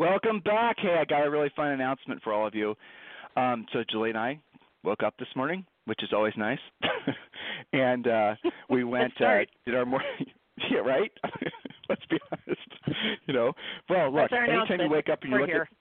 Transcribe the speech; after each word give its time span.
Welcome 0.00 0.40
back. 0.40 0.76
Hey, 0.78 0.96
I 0.98 1.04
got 1.04 1.26
a 1.26 1.30
really 1.30 1.50
fun 1.54 1.72
announcement 1.72 2.22
for 2.22 2.32
all 2.32 2.46
of 2.46 2.54
you. 2.54 2.74
Um, 3.36 3.66
so 3.70 3.80
Julie 3.90 4.08
and 4.08 4.18
I 4.18 4.40
woke 4.82 5.02
up 5.02 5.12
this 5.18 5.28
morning, 5.36 5.66
which 5.84 6.02
is 6.02 6.08
always 6.14 6.32
nice, 6.38 6.58
and 7.74 8.06
uh, 8.06 8.34
we 8.70 8.82
went 8.84 9.12
uh, 9.20 9.40
did 9.66 9.74
our 9.74 9.84
morning. 9.84 10.08
yeah, 10.70 10.78
right. 10.78 11.12
Let's 11.90 12.00
be 12.08 12.16
honest. 12.32 12.60
You 13.26 13.34
know, 13.34 13.52
well, 13.90 14.10
look, 14.10 14.32
anytime 14.32 14.80
you 14.80 14.88
wake 14.88 15.10
up 15.10 15.18
and 15.20 15.32
you 15.32 15.34
We're 15.34 15.40
look 15.42 15.50
here. 15.50 15.68
at 15.70 15.76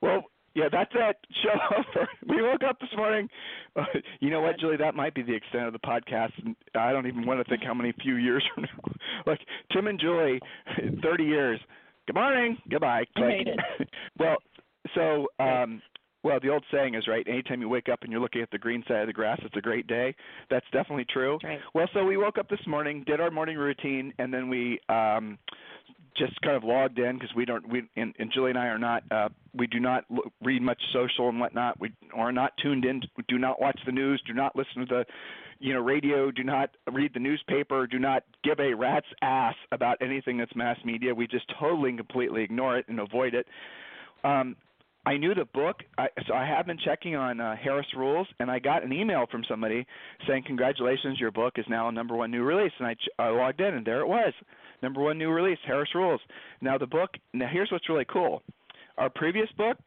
well, 0.00 0.22
yeah, 0.54 0.68
that's 0.70 0.92
it. 0.94 1.16
Show 1.42 1.76
over. 1.76 2.08
We 2.28 2.42
woke 2.42 2.62
up 2.62 2.78
this 2.78 2.90
morning. 2.96 3.28
Uh, 3.74 3.82
you 4.20 4.30
know 4.30 4.42
what, 4.42 4.60
Julie? 4.60 4.76
That 4.76 4.94
might 4.94 5.12
be 5.12 5.22
the 5.22 5.34
extent 5.34 5.66
of 5.66 5.72
the 5.72 5.80
podcast. 5.80 6.30
And 6.44 6.54
I 6.76 6.92
don't 6.92 7.08
even 7.08 7.26
want 7.26 7.44
to 7.44 7.50
think 7.50 7.64
how 7.64 7.74
many 7.74 7.92
few 8.00 8.14
years 8.14 8.44
from 8.54 8.62
now. 8.62 8.92
Like 9.26 9.40
Tim 9.72 9.88
and 9.88 9.98
Julie, 9.98 10.38
30 11.02 11.24
years. 11.24 11.58
Good 12.06 12.14
morning. 12.14 12.56
Goodbye. 12.70 13.04
Click. 13.16 13.28
made 13.28 13.48
it. 13.48 13.88
well, 14.18 14.36
so 14.94 15.26
um, 15.42 15.82
well, 16.26 16.40
the 16.42 16.48
old 16.48 16.64
saying 16.72 16.96
is 16.96 17.06
right. 17.06 17.24
Anytime 17.28 17.60
you 17.60 17.68
wake 17.68 17.88
up 17.88 18.00
and 18.02 18.10
you're 18.10 18.20
looking 18.20 18.42
at 18.42 18.50
the 18.50 18.58
green 18.58 18.82
side 18.88 19.02
of 19.02 19.06
the 19.06 19.12
grass, 19.12 19.38
it's 19.44 19.56
a 19.56 19.60
great 19.60 19.86
day. 19.86 20.12
That's 20.50 20.66
definitely 20.72 21.06
true. 21.12 21.38
Right. 21.44 21.60
Well, 21.72 21.88
so 21.94 22.04
we 22.04 22.16
woke 22.16 22.36
up 22.36 22.48
this 22.48 22.58
morning, 22.66 23.04
did 23.06 23.20
our 23.20 23.30
morning 23.30 23.56
routine, 23.56 24.12
and 24.18 24.34
then 24.34 24.48
we 24.48 24.80
um, 24.88 25.38
just 26.18 26.40
kind 26.40 26.56
of 26.56 26.64
logged 26.64 26.98
in 26.98 27.18
because 27.18 27.34
we 27.34 27.44
don't. 27.44 27.68
We 27.68 27.82
and, 27.96 28.14
and 28.18 28.30
Julie 28.32 28.50
and 28.50 28.58
I 28.58 28.66
are 28.66 28.78
not. 28.78 29.02
Uh, 29.10 29.28
we 29.54 29.66
do 29.66 29.80
not 29.80 30.04
lo- 30.10 30.30
read 30.42 30.62
much 30.62 30.80
social 30.92 31.28
and 31.28 31.40
whatnot. 31.40 31.80
We 31.80 31.92
are 32.14 32.32
not 32.32 32.52
tuned 32.62 32.84
in. 32.84 33.02
We 33.16 33.24
do 33.28 33.38
not 33.38 33.60
watch 33.60 33.78
the 33.86 33.92
news. 33.92 34.22
Do 34.26 34.34
not 34.34 34.56
listen 34.56 34.80
to 34.80 34.86
the, 34.86 35.04
you 35.58 35.72
know, 35.72 35.80
radio. 35.80 36.30
Do 36.30 36.44
not 36.44 36.70
read 36.90 37.12
the 37.14 37.20
newspaper. 37.20 37.86
Do 37.86 37.98
not 37.98 38.24
give 38.44 38.60
a 38.60 38.74
rat's 38.74 39.06
ass 39.22 39.54
about 39.72 39.98
anything 40.00 40.38
that's 40.38 40.54
mass 40.54 40.78
media. 40.84 41.14
We 41.14 41.26
just 41.26 41.46
totally 41.58 41.90
and 41.90 41.98
completely 41.98 42.42
ignore 42.42 42.78
it 42.78 42.86
and 42.88 43.00
avoid 43.00 43.34
it. 43.34 43.46
Um, 44.24 44.56
I 45.06 45.16
knew 45.16 45.34
the 45.34 45.44
book, 45.54 45.76
I, 45.96 46.08
so 46.26 46.34
I 46.34 46.44
have 46.44 46.66
been 46.66 46.78
checking 46.84 47.14
on 47.14 47.40
uh, 47.40 47.54
Harris 47.56 47.86
Rules, 47.96 48.26
and 48.40 48.50
I 48.50 48.58
got 48.58 48.82
an 48.82 48.92
email 48.92 49.26
from 49.30 49.44
somebody 49.48 49.86
saying, 50.26 50.42
"Congratulations, 50.46 51.20
your 51.20 51.30
book 51.30 51.54
is 51.58 51.64
now 51.68 51.88
a 51.88 51.92
number 51.92 52.16
one 52.16 52.32
new 52.32 52.42
release." 52.42 52.72
And 52.80 52.88
I, 52.88 52.94
ch- 52.94 53.08
I 53.16 53.28
logged 53.28 53.60
in, 53.60 53.74
and 53.74 53.86
there 53.86 54.00
it 54.00 54.08
was, 54.08 54.34
number 54.82 55.00
one 55.00 55.16
new 55.16 55.30
release, 55.30 55.58
Harris 55.64 55.90
Rules. 55.94 56.20
Now 56.60 56.76
the 56.76 56.88
book. 56.88 57.10
Now 57.32 57.48
here's 57.50 57.70
what's 57.70 57.88
really 57.88 58.04
cool. 58.04 58.42
Our 58.98 59.08
previous 59.08 59.48
book 59.56 59.78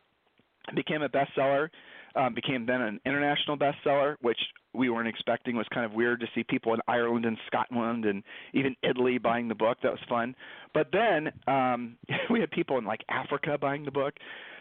became 0.73 1.01
a 1.01 1.09
bestseller, 1.09 1.67
um, 2.15 2.33
became 2.33 2.65
then 2.65 2.81
an 2.81 2.99
international 3.05 3.57
bestseller, 3.57 4.15
which 4.21 4.39
we 4.73 4.89
weren't 4.89 5.07
expecting. 5.07 5.55
was 5.55 5.67
kind 5.73 5.85
of 5.85 5.93
weird 5.93 6.19
to 6.19 6.27
see 6.35 6.43
people 6.43 6.73
in 6.73 6.79
Ireland 6.87 7.25
and 7.25 7.37
Scotland 7.47 8.05
and 8.05 8.23
even 8.53 8.75
Italy 8.83 9.17
buying 9.17 9.47
the 9.47 9.55
book. 9.55 9.79
That 9.83 9.91
was 9.91 10.01
fun. 10.07 10.35
But 10.73 10.87
then 10.91 11.31
um, 11.47 11.97
we 12.29 12.39
had 12.39 12.51
people 12.51 12.77
in 12.77 12.85
like 12.85 13.01
Africa 13.09 13.57
buying 13.59 13.83
the 13.83 13.91
book. 13.91 14.13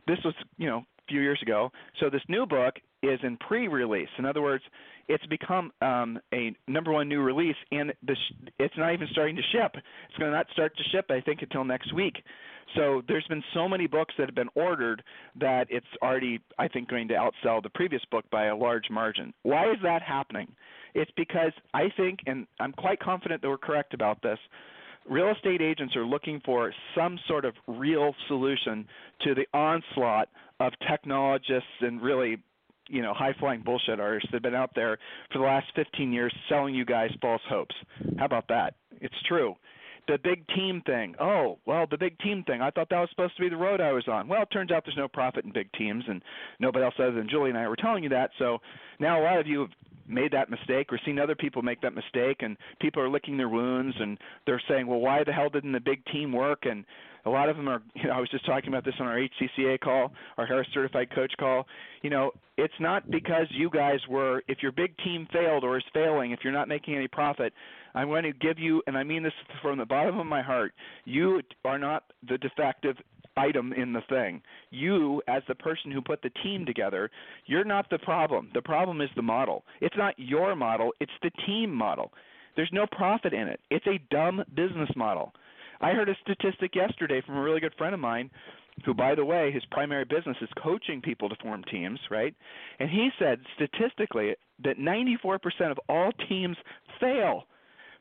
This 0.08 0.18
was, 0.24 0.34
you 0.56 0.66
know, 0.66 0.78
a 0.78 1.04
few 1.08 1.20
years 1.20 1.38
ago. 1.42 1.70
So 2.00 2.10
this 2.10 2.22
new 2.28 2.46
book 2.46 2.74
is 3.02 3.20
in 3.22 3.36
pre-release. 3.36 4.08
In 4.18 4.24
other 4.24 4.42
words, 4.42 4.64
it's 5.06 5.24
become 5.26 5.70
um, 5.80 6.18
a 6.34 6.54
number 6.66 6.90
one 6.92 7.08
new 7.08 7.20
release, 7.20 7.56
and 7.70 7.92
the 8.02 8.14
sh- 8.14 8.48
it's 8.58 8.74
not 8.76 8.92
even 8.92 9.06
starting 9.12 9.36
to 9.36 9.42
ship. 9.52 9.72
It's 9.74 10.18
going 10.18 10.30
to 10.30 10.36
not 10.36 10.46
start 10.52 10.76
to 10.76 10.82
ship, 10.90 11.06
I 11.10 11.20
think, 11.20 11.42
until 11.42 11.64
next 11.64 11.94
week. 11.94 12.16
So 12.76 13.02
there's 13.08 13.26
been 13.28 13.42
so 13.54 13.68
many 13.68 13.86
books 13.86 14.14
that 14.18 14.26
have 14.26 14.34
been 14.34 14.50
ordered 14.54 15.02
that 15.40 15.68
it's 15.70 15.86
already, 16.02 16.40
I 16.58 16.68
think, 16.68 16.88
going 16.88 17.08
to 17.08 17.14
outsell 17.14 17.62
the 17.62 17.70
previous 17.70 18.02
book 18.10 18.24
by 18.30 18.46
a 18.46 18.56
large 18.56 18.90
margin. 18.90 19.32
Why 19.42 19.70
is 19.70 19.78
that 19.82 20.02
happening? 20.02 20.48
It's 20.94 21.10
because 21.16 21.52
I 21.72 21.84
think, 21.96 22.20
and 22.26 22.46
I'm 22.60 22.72
quite 22.72 23.00
confident 23.00 23.40
that 23.42 23.48
we're 23.48 23.58
correct 23.58 23.94
about 23.94 24.20
this, 24.22 24.38
real 25.08 25.30
estate 25.30 25.60
agents 25.60 25.96
are 25.96 26.04
looking 26.04 26.40
for 26.44 26.72
some 26.94 27.18
sort 27.26 27.44
of 27.44 27.54
real 27.66 28.14
solution 28.26 28.86
to 29.22 29.34
the 29.34 29.46
onslaught 29.56 30.28
of 30.60 30.72
technologists 30.88 31.68
and 31.80 32.02
really 32.02 32.42
you 32.88 33.02
know 33.02 33.14
high 33.14 33.34
flying 33.38 33.62
bullshit 33.62 34.00
artists 34.00 34.28
that 34.30 34.36
have 34.36 34.42
been 34.42 34.54
out 34.54 34.70
there 34.74 34.98
for 35.32 35.38
the 35.38 35.44
last 35.44 35.66
15 35.76 36.12
years 36.12 36.34
selling 36.48 36.74
you 36.74 36.84
guys 36.84 37.10
false 37.20 37.42
hopes. 37.48 37.74
How 38.18 38.24
about 38.24 38.48
that? 38.48 38.74
It's 39.00 39.14
true. 39.26 39.54
The 40.08 40.18
big 40.22 40.46
team 40.48 40.82
thing. 40.86 41.14
Oh 41.20 41.58
well 41.66 41.86
the 41.90 41.98
big 41.98 42.18
team 42.20 42.42
thing. 42.44 42.60
I 42.62 42.70
thought 42.70 42.88
that 42.90 43.00
was 43.00 43.10
supposed 43.10 43.36
to 43.36 43.42
be 43.42 43.48
the 43.48 43.56
road 43.56 43.80
i 43.80 43.92
was 43.92 44.08
on. 44.08 44.26
Well 44.28 44.42
it 44.42 44.50
turns 44.50 44.70
out 44.70 44.84
there's 44.84 44.96
no 44.96 45.08
profit 45.08 45.44
in 45.44 45.52
big 45.52 45.70
teams 45.72 46.04
and 46.08 46.22
nobody 46.60 46.84
else 46.84 46.94
other 46.98 47.12
than 47.12 47.28
julie 47.28 47.50
and 47.50 47.58
i 47.58 47.68
were 47.68 47.76
telling 47.76 48.02
you 48.02 48.10
that. 48.10 48.30
So 48.38 48.58
now 48.98 49.20
a 49.20 49.22
lot 49.22 49.38
of 49.38 49.46
you 49.46 49.60
have 49.60 49.70
made 50.08 50.32
that 50.32 50.50
mistake 50.50 50.92
or 50.92 51.00
seen 51.04 51.18
other 51.18 51.34
people 51.34 51.62
make 51.62 51.80
that 51.82 51.94
mistake 51.94 52.38
and 52.40 52.56
people 52.80 53.02
are 53.02 53.08
licking 53.08 53.36
their 53.36 53.48
wounds 53.48 53.96
and 54.00 54.18
they're 54.46 54.62
saying 54.68 54.86
well 54.86 55.00
why 55.00 55.22
the 55.24 55.32
hell 55.32 55.48
didn't 55.50 55.72
the 55.72 55.80
big 55.80 56.04
team 56.06 56.32
work? 56.32 56.64
And 56.64 56.84
a 57.24 57.30
lot 57.30 57.48
of 57.48 57.56
them 57.56 57.68
are 57.68 57.82
you 57.94 58.04
know 58.04 58.14
i 58.14 58.20
was 58.20 58.28
just 58.30 58.46
talking 58.46 58.68
about 58.68 58.84
this 58.84 58.94
on 59.00 59.06
our 59.06 59.18
hcca 59.18 59.78
call 59.80 60.12
our 60.38 60.46
harris 60.46 60.68
certified 60.72 61.08
coach 61.14 61.32
call. 61.38 61.66
You 62.02 62.10
know 62.10 62.30
it's 62.56 62.74
not 62.80 63.10
because 63.10 63.46
you 63.50 63.70
guys 63.70 63.98
were 64.08 64.42
if 64.48 64.58
your 64.62 64.72
big 64.72 64.96
team 64.98 65.26
failed 65.32 65.64
or 65.64 65.76
is 65.76 65.84
failing 65.92 66.32
if 66.32 66.40
you're 66.42 66.52
not 66.52 66.68
making 66.68 66.94
any 66.94 67.08
profit 67.08 67.52
i'm 67.94 68.08
going 68.08 68.22
to 68.22 68.32
give 68.32 68.58
you 68.58 68.82
and 68.86 68.96
i 68.96 69.02
mean 69.02 69.22
this 69.22 69.32
from 69.60 69.78
the 69.78 69.84
bottom 69.84 70.18
of 70.18 70.26
my 70.26 70.42
heart 70.42 70.72
you 71.04 71.40
are 71.64 71.78
not 71.78 72.04
the 72.28 72.38
defective 72.38 72.96
item 73.38 73.72
in 73.72 73.92
the 73.92 74.02
thing. 74.08 74.42
You, 74.70 75.22
as 75.28 75.42
the 75.48 75.54
person 75.54 75.90
who 75.90 76.02
put 76.02 76.22
the 76.22 76.30
team 76.42 76.66
together, 76.66 77.10
you're 77.46 77.64
not 77.64 77.88
the 77.90 77.98
problem. 77.98 78.50
The 78.54 78.62
problem 78.62 79.00
is 79.00 79.10
the 79.16 79.22
model. 79.22 79.64
It's 79.80 79.96
not 79.96 80.14
your 80.18 80.54
model, 80.56 80.92
it's 81.00 81.12
the 81.22 81.30
team 81.46 81.74
model. 81.74 82.12
There's 82.56 82.70
no 82.72 82.86
profit 82.90 83.32
in 83.32 83.46
it. 83.48 83.60
It's 83.70 83.86
a 83.86 84.00
dumb 84.10 84.42
business 84.54 84.90
model. 84.96 85.32
I 85.80 85.92
heard 85.92 86.08
a 86.08 86.16
statistic 86.22 86.74
yesterday 86.74 87.22
from 87.24 87.36
a 87.36 87.40
really 87.40 87.60
good 87.60 87.74
friend 87.78 87.94
of 87.94 88.00
mine 88.00 88.30
who 88.84 88.94
by 88.94 89.14
the 89.14 89.24
way 89.24 89.50
his 89.50 89.64
primary 89.70 90.04
business 90.04 90.36
is 90.40 90.48
coaching 90.62 91.00
people 91.00 91.28
to 91.28 91.36
form 91.36 91.64
teams, 91.64 91.98
right? 92.10 92.34
And 92.78 92.90
he 92.90 93.10
said 93.18 93.40
statistically 93.54 94.34
that 94.64 94.78
94% 94.78 95.38
of 95.70 95.78
all 95.88 96.12
teams 96.28 96.56
fail. 97.00 97.44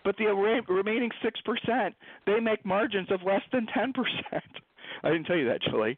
But 0.03 0.15
the 0.17 0.25
remaining 0.67 1.11
6%, 1.23 1.93
they 2.25 2.39
make 2.39 2.65
margins 2.65 3.11
of 3.11 3.23
less 3.23 3.41
than 3.51 3.67
10%. 3.67 3.93
I 5.03 5.09
didn't 5.09 5.25
tell 5.25 5.37
you 5.37 5.47
that, 5.47 5.61
Julie. 5.61 5.97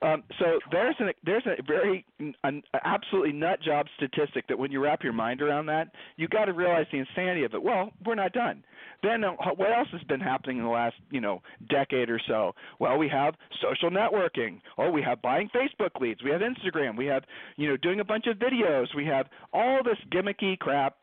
Um, 0.00 0.22
so 0.38 0.60
there's 0.70 0.94
an 1.00 1.10
there's 1.24 1.44
a 1.46 1.60
very 1.66 2.04
an 2.44 2.62
absolutely 2.84 3.32
nut 3.32 3.60
job 3.60 3.86
statistic 3.96 4.46
that 4.48 4.58
when 4.58 4.70
you 4.70 4.82
wrap 4.82 5.02
your 5.02 5.12
mind 5.12 5.42
around 5.42 5.66
that, 5.66 5.88
you 6.16 6.28
got 6.28 6.44
to 6.44 6.52
realize 6.52 6.86
the 6.92 6.98
insanity 6.98 7.44
of 7.44 7.54
it. 7.54 7.62
Well, 7.62 7.90
we're 8.06 8.14
not 8.14 8.32
done. 8.32 8.62
Then 9.02 9.24
uh, 9.24 9.32
what 9.56 9.72
else 9.72 9.88
has 9.92 10.02
been 10.04 10.20
happening 10.20 10.58
in 10.58 10.64
the 10.64 10.70
last 10.70 10.94
you 11.10 11.20
know 11.20 11.42
decade 11.68 12.10
or 12.10 12.20
so? 12.28 12.54
Well, 12.78 12.96
we 12.96 13.08
have 13.08 13.34
social 13.60 13.90
networking. 13.90 14.60
Oh, 14.76 14.90
we 14.90 15.02
have 15.02 15.20
buying 15.20 15.48
Facebook 15.48 16.00
leads. 16.00 16.22
We 16.22 16.30
have 16.30 16.42
Instagram. 16.42 16.96
We 16.96 17.06
have 17.06 17.24
you 17.56 17.68
know 17.68 17.76
doing 17.76 17.98
a 17.98 18.04
bunch 18.04 18.26
of 18.28 18.36
videos. 18.36 18.86
We 18.94 19.06
have 19.06 19.26
all 19.52 19.80
this 19.82 19.98
gimmicky 20.12 20.58
crap 20.58 20.96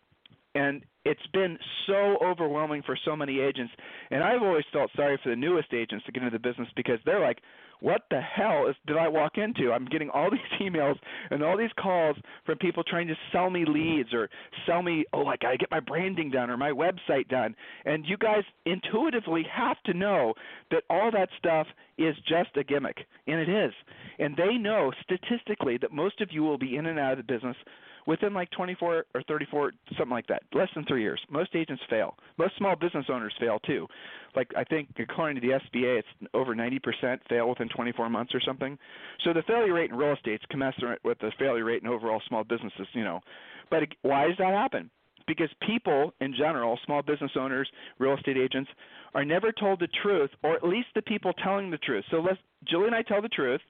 and 0.55 0.81
it's 1.05 1.25
been 1.33 1.57
so 1.87 2.17
overwhelming 2.23 2.81
for 2.85 2.97
so 3.05 3.15
many 3.15 3.39
agents 3.39 3.71
and 4.11 4.23
i've 4.23 4.41
always 4.41 4.65
felt 4.73 4.89
sorry 4.95 5.19
for 5.23 5.29
the 5.29 5.35
newest 5.35 5.73
agents 5.73 6.05
to 6.05 6.11
get 6.11 6.23
into 6.23 6.35
the 6.35 6.39
business 6.39 6.67
because 6.75 6.99
they're 7.05 7.21
like 7.21 7.39
what 7.81 8.03
the 8.09 8.21
hell 8.21 8.67
is 8.67 8.75
did 8.87 8.97
i 8.97 9.07
walk 9.07 9.37
into? 9.37 9.71
I'm 9.71 9.85
getting 9.85 10.09
all 10.09 10.29
these 10.31 10.39
emails 10.61 10.95
and 11.29 11.43
all 11.43 11.57
these 11.57 11.71
calls 11.79 12.15
from 12.45 12.57
people 12.57 12.83
trying 12.83 13.07
to 13.07 13.15
sell 13.31 13.49
me 13.49 13.65
leads 13.67 14.13
or 14.13 14.29
sell 14.65 14.81
me 14.81 15.05
oh 15.13 15.25
i 15.27 15.35
got 15.37 15.51
to 15.51 15.57
get 15.57 15.71
my 15.71 15.79
branding 15.79 16.31
done 16.31 16.49
or 16.49 16.57
my 16.57 16.71
website 16.71 17.27
done. 17.27 17.55
And 17.85 18.05
you 18.05 18.17
guys 18.17 18.43
intuitively 18.65 19.45
have 19.53 19.77
to 19.85 19.93
know 19.93 20.33
that 20.71 20.83
all 20.89 21.11
that 21.11 21.29
stuff 21.37 21.67
is 21.97 22.15
just 22.27 22.55
a 22.57 22.63
gimmick 22.63 23.05
and 23.27 23.39
it 23.39 23.49
is. 23.49 23.73
And 24.19 24.35
they 24.35 24.55
know 24.55 24.91
statistically 25.03 25.77
that 25.81 25.91
most 25.91 26.21
of 26.21 26.29
you 26.31 26.43
will 26.43 26.57
be 26.57 26.77
in 26.77 26.85
and 26.85 26.99
out 26.99 27.13
of 27.13 27.17
the 27.17 27.33
business 27.33 27.57
within 28.07 28.33
like 28.33 28.49
24 28.51 29.05
or 29.13 29.23
34, 29.27 29.73
something 29.97 30.09
like 30.09 30.27
that, 30.27 30.43
less 30.53 30.69
than 30.75 30.85
three 30.85 31.01
years. 31.01 31.19
Most 31.29 31.55
agents 31.55 31.83
fail. 31.89 32.15
Most 32.37 32.57
small 32.57 32.75
business 32.75 33.05
owners 33.09 33.33
fail 33.39 33.59
too. 33.59 33.87
Like 34.35 34.49
I 34.55 34.63
think 34.63 34.89
according 34.99 35.41
to 35.41 35.47
the 35.47 35.53
SBA, 35.53 35.99
it's 35.99 36.29
over 36.33 36.55
90% 36.55 37.19
fail 37.29 37.49
within 37.49 37.69
24 37.69 38.09
months 38.09 38.33
or 38.33 38.41
something. 38.45 38.77
So 39.23 39.33
the 39.33 39.43
failure 39.43 39.73
rate 39.73 39.91
in 39.91 39.97
real 39.97 40.13
estate 40.13 40.35
is 40.35 40.47
commensurate 40.49 40.99
with 41.03 41.19
the 41.19 41.31
failure 41.39 41.65
rate 41.65 41.81
in 41.81 41.87
overall 41.87 42.21
small 42.27 42.43
businesses, 42.43 42.87
you 42.93 43.03
know. 43.03 43.21
But 43.69 43.83
why 44.01 44.27
does 44.27 44.37
that 44.37 44.53
happen? 44.53 44.89
because 45.27 45.49
people 45.65 46.13
in 46.21 46.33
general, 46.37 46.77
small 46.85 47.01
business 47.01 47.31
owners, 47.35 47.67
real 47.99 48.15
estate 48.15 48.37
agents, 48.37 48.69
are 49.13 49.25
never 49.25 49.51
told 49.51 49.79
the 49.79 49.87
truth, 50.03 50.29
or 50.43 50.55
at 50.55 50.63
least 50.63 50.87
the 50.93 51.01
people 51.01 51.33
telling 51.33 51.71
the 51.71 51.77
truth. 51.77 52.03
So 52.11 52.17
let's 52.17 52.37
Julie 52.67 52.87
and 52.87 52.95
I 52.95 53.01
tell 53.01 53.21
the 53.21 53.29
truth 53.29 53.61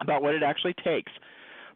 about 0.00 0.22
what 0.22 0.34
it 0.34 0.42
actually 0.42 0.74
takes. 0.84 1.10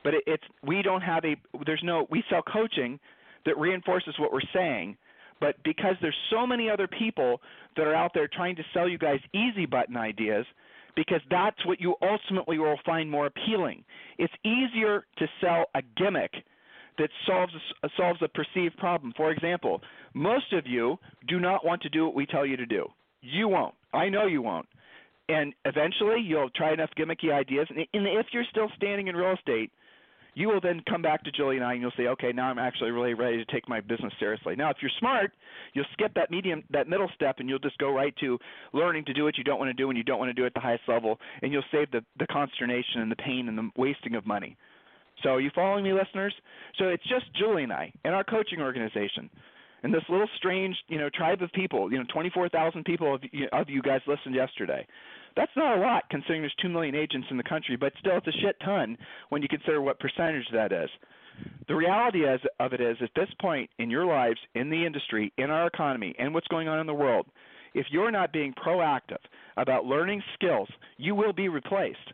But 0.05 0.15
it, 0.15 0.23
it's 0.27 0.45
we 0.65 0.83
don't 0.83 1.03
have 1.03 1.25
a 1.25 1.37
there's 1.67 1.83
no 1.85 2.07
we 2.11 2.23
sell 2.31 2.43
coaching 2.43 2.99
that 3.47 3.59
reinforces 3.59 4.15
what 4.19 4.33
we're 4.33 4.41
saying. 4.55 4.97
But 5.41 5.57
because 5.65 5.97
there's 6.01 6.17
so 6.31 6.47
many 6.47 6.71
other 6.71 6.87
people 6.87 7.41
that 7.77 7.87
are 7.87 7.95
out 7.95 8.13
there 8.15 8.29
trying 8.29 8.55
to 8.57 8.63
sell 8.73 8.89
you 8.89 8.97
guys 8.97 9.19
easy 9.35 9.67
button 9.67 9.97
ideas, 9.97 10.47
because 10.95 11.21
that's 11.31 11.65
what 11.67 11.81
you 11.81 11.97
ultimately 12.01 12.59
will 12.59 12.79
find 12.87 13.11
more 13.11 13.27
appealing. 13.27 13.83
It's 14.19 14.33
easier 14.45 15.05
to 15.19 15.27
sell 15.41 15.65
a 15.75 15.83
gimmick 15.97 16.33
that 16.99 17.09
solves 17.27 17.53
a, 17.83 17.89
solves 17.97 18.21
a 18.23 18.29
perceived 18.29 18.77
problem. 18.77 19.13
For 19.17 19.33
example, 19.33 19.81
most 20.15 20.53
of 20.53 20.67
you 20.67 20.99
do 21.27 21.41
not 21.41 21.65
want 21.65 21.83
to 21.83 21.89
do 21.89 22.05
what 22.05 22.15
we 22.15 22.27
tell 22.27 22.47
you 22.47 22.57
to 22.57 22.67
do. 22.67 22.87
You 23.21 23.49
won't. 23.49 23.75
I 23.93 24.09
know 24.09 24.27
you 24.27 24.43
won't. 24.43 24.67
And 25.29 25.55
eventually, 25.65 26.21
you'll 26.21 26.51
try 26.51 26.73
enough 26.73 26.91
gimmicky 26.99 27.33
ideas, 27.33 27.67
and 27.71 27.87
if 27.93 28.27
you're 28.33 28.45
still 28.51 28.69
standing 28.77 29.09
in 29.09 29.17
real 29.17 29.35
estate, 29.35 29.71
you 30.35 30.49
will 30.49 30.61
then 30.61 30.83
come 30.89 31.03
back 31.03 31.23
to 31.25 31.31
Julie 31.31 31.57
and 31.57 31.65
I, 31.65 31.73
and 31.73 31.83
you'll 31.83 31.93
say, 31.97 32.07
okay, 32.07 32.33
now 32.33 32.49
I'm 32.49 32.59
actually 32.59 32.91
really 32.91 33.15
ready 33.15 33.37
to 33.37 33.53
take 33.53 33.69
my 33.69 33.81
business 33.81 34.13
seriously. 34.19 34.57
Now, 34.57 34.71
if 34.71 34.79
you're 34.81 34.91
smart, 34.99 35.33
you'll 35.75 35.87
skip 35.93 36.15
that 36.15 36.31
medium, 36.31 36.63
that 36.71 36.89
middle 36.89 37.11
step, 37.15 37.37
and 37.39 37.49
you'll 37.49 37.59
just 37.59 37.79
go 37.79 37.93
right 37.93 38.15
to 38.21 38.39
learning 38.73 39.05
to 39.07 39.13
do 39.13 39.25
what 39.25 39.37
you 39.37 39.45
don't 39.45 39.59
want 39.59 39.69
to 39.69 39.75
do 39.75 39.89
and 39.91 39.97
you 39.97 40.05
don't 40.05 40.19
want 40.19 40.31
to 40.31 40.35
do 40.35 40.47
at 40.47 40.55
the 40.55 40.61
highest 40.61 40.85
level, 40.89 41.19
and 41.43 41.53
you'll 41.53 41.65
save 41.71 41.91
the 41.91 42.03
the 42.19 42.27
consternation 42.27 43.01
and 43.01 43.11
the 43.11 43.17
pain 43.17 43.49
and 43.49 43.59
the 43.59 43.71
wasting 43.77 44.15
of 44.15 44.27
money. 44.27 44.57
So, 45.23 45.31
are 45.31 45.41
you 45.41 45.51
following 45.55 45.85
me, 45.85 45.93
listeners? 45.93 46.35
So 46.79 46.89
it's 46.89 47.03
just 47.05 47.27
Julie 47.39 47.65
and 47.65 47.73
I 47.73 47.93
and 48.05 48.15
our 48.15 48.25
coaching 48.25 48.61
organization. 48.61 49.31
And 49.83 49.93
this 49.93 50.03
little 50.09 50.29
strange, 50.37 50.77
you 50.89 50.99
know, 50.99 51.11
tribe 51.13 51.43
of 51.43 51.51
people, 51.53 51.91
you 51.91 51.99
know, 51.99 52.05
24,000 52.13 52.85
people 52.85 53.17
of 53.17 53.23
of 53.53 53.69
you 53.69 53.83
guys 53.83 54.01
listened 54.07 54.35
yesterday. 54.35 54.87
That's 55.37 55.53
not 55.57 55.79
a 55.79 55.81
lot 55.81 56.05
considering 56.11 56.43
there's 56.43 56.55
2 56.61 56.69
million 56.69 56.95
agents 56.95 57.29
in 57.31 57.37
the 57.37 57.43
country, 57.43 57.77
but 57.77 57.93
still 57.99 58.17
it's 58.17 58.27
a 58.27 58.41
shit 58.41 58.57
ton 58.65 58.97
when 59.29 59.43
you 59.43 59.49
consider 59.49 59.81
what 59.81 60.01
percentage 60.01 60.47
that 60.53 60.73
is. 60.73 60.91
The 61.69 61.75
reality 61.75 62.25
is, 62.25 62.41
of 62.61 62.73
it 62.73 62.81
is, 62.81 62.97
at 63.01 63.11
this 63.17 63.29
point 63.41 63.71
in 63.79 63.91
your 63.91 64.05
lives, 64.05 64.39
in 64.55 64.71
the 64.71 64.85
industry, 64.85 65.33
in 65.39 65.51
our 65.51 65.67
economy, 65.67 66.15
and 66.19 66.35
what's 66.35 66.49
going 66.49 66.69
on 66.69 66.79
in 66.79 66.87
the 66.87 66.95
world, 66.95 67.27
if 67.75 67.87
you're 67.91 68.11
not 68.11 68.33
being 68.33 68.53
proactive 68.53 69.23
about 69.57 69.87
learning 69.87 70.23
skills, 70.35 70.69
you 70.99 71.15
will 71.15 71.33
be 71.33 71.49
replaced 71.49 72.13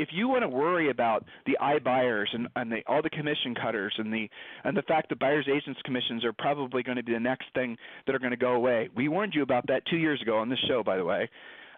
if 0.00 0.08
you 0.12 0.28
want 0.28 0.42
to 0.42 0.48
worry 0.48 0.88
about 0.88 1.26
the 1.44 1.58
iBuyers 1.60 2.26
and, 2.32 2.48
and 2.56 2.72
the, 2.72 2.78
all 2.86 3.02
the 3.02 3.10
commission 3.10 3.54
cutters 3.54 3.92
and 3.98 4.10
the 4.12 4.28
and 4.64 4.74
the 4.74 4.82
fact 4.82 5.10
that 5.10 5.18
buyers 5.18 5.46
agents 5.46 5.78
commissions 5.84 6.24
are 6.24 6.32
probably 6.32 6.82
going 6.82 6.96
to 6.96 7.02
be 7.02 7.12
the 7.12 7.20
next 7.20 7.44
thing 7.54 7.76
that 8.06 8.14
are 8.14 8.18
going 8.18 8.30
to 8.30 8.36
go 8.36 8.52
away, 8.52 8.88
we 8.96 9.08
warned 9.08 9.34
you 9.34 9.42
about 9.42 9.66
that 9.66 9.82
two 9.90 9.98
years 9.98 10.20
ago 10.22 10.38
on 10.38 10.48
this 10.48 10.58
show, 10.66 10.82
by 10.82 10.96
the 10.96 11.04
way, 11.04 11.28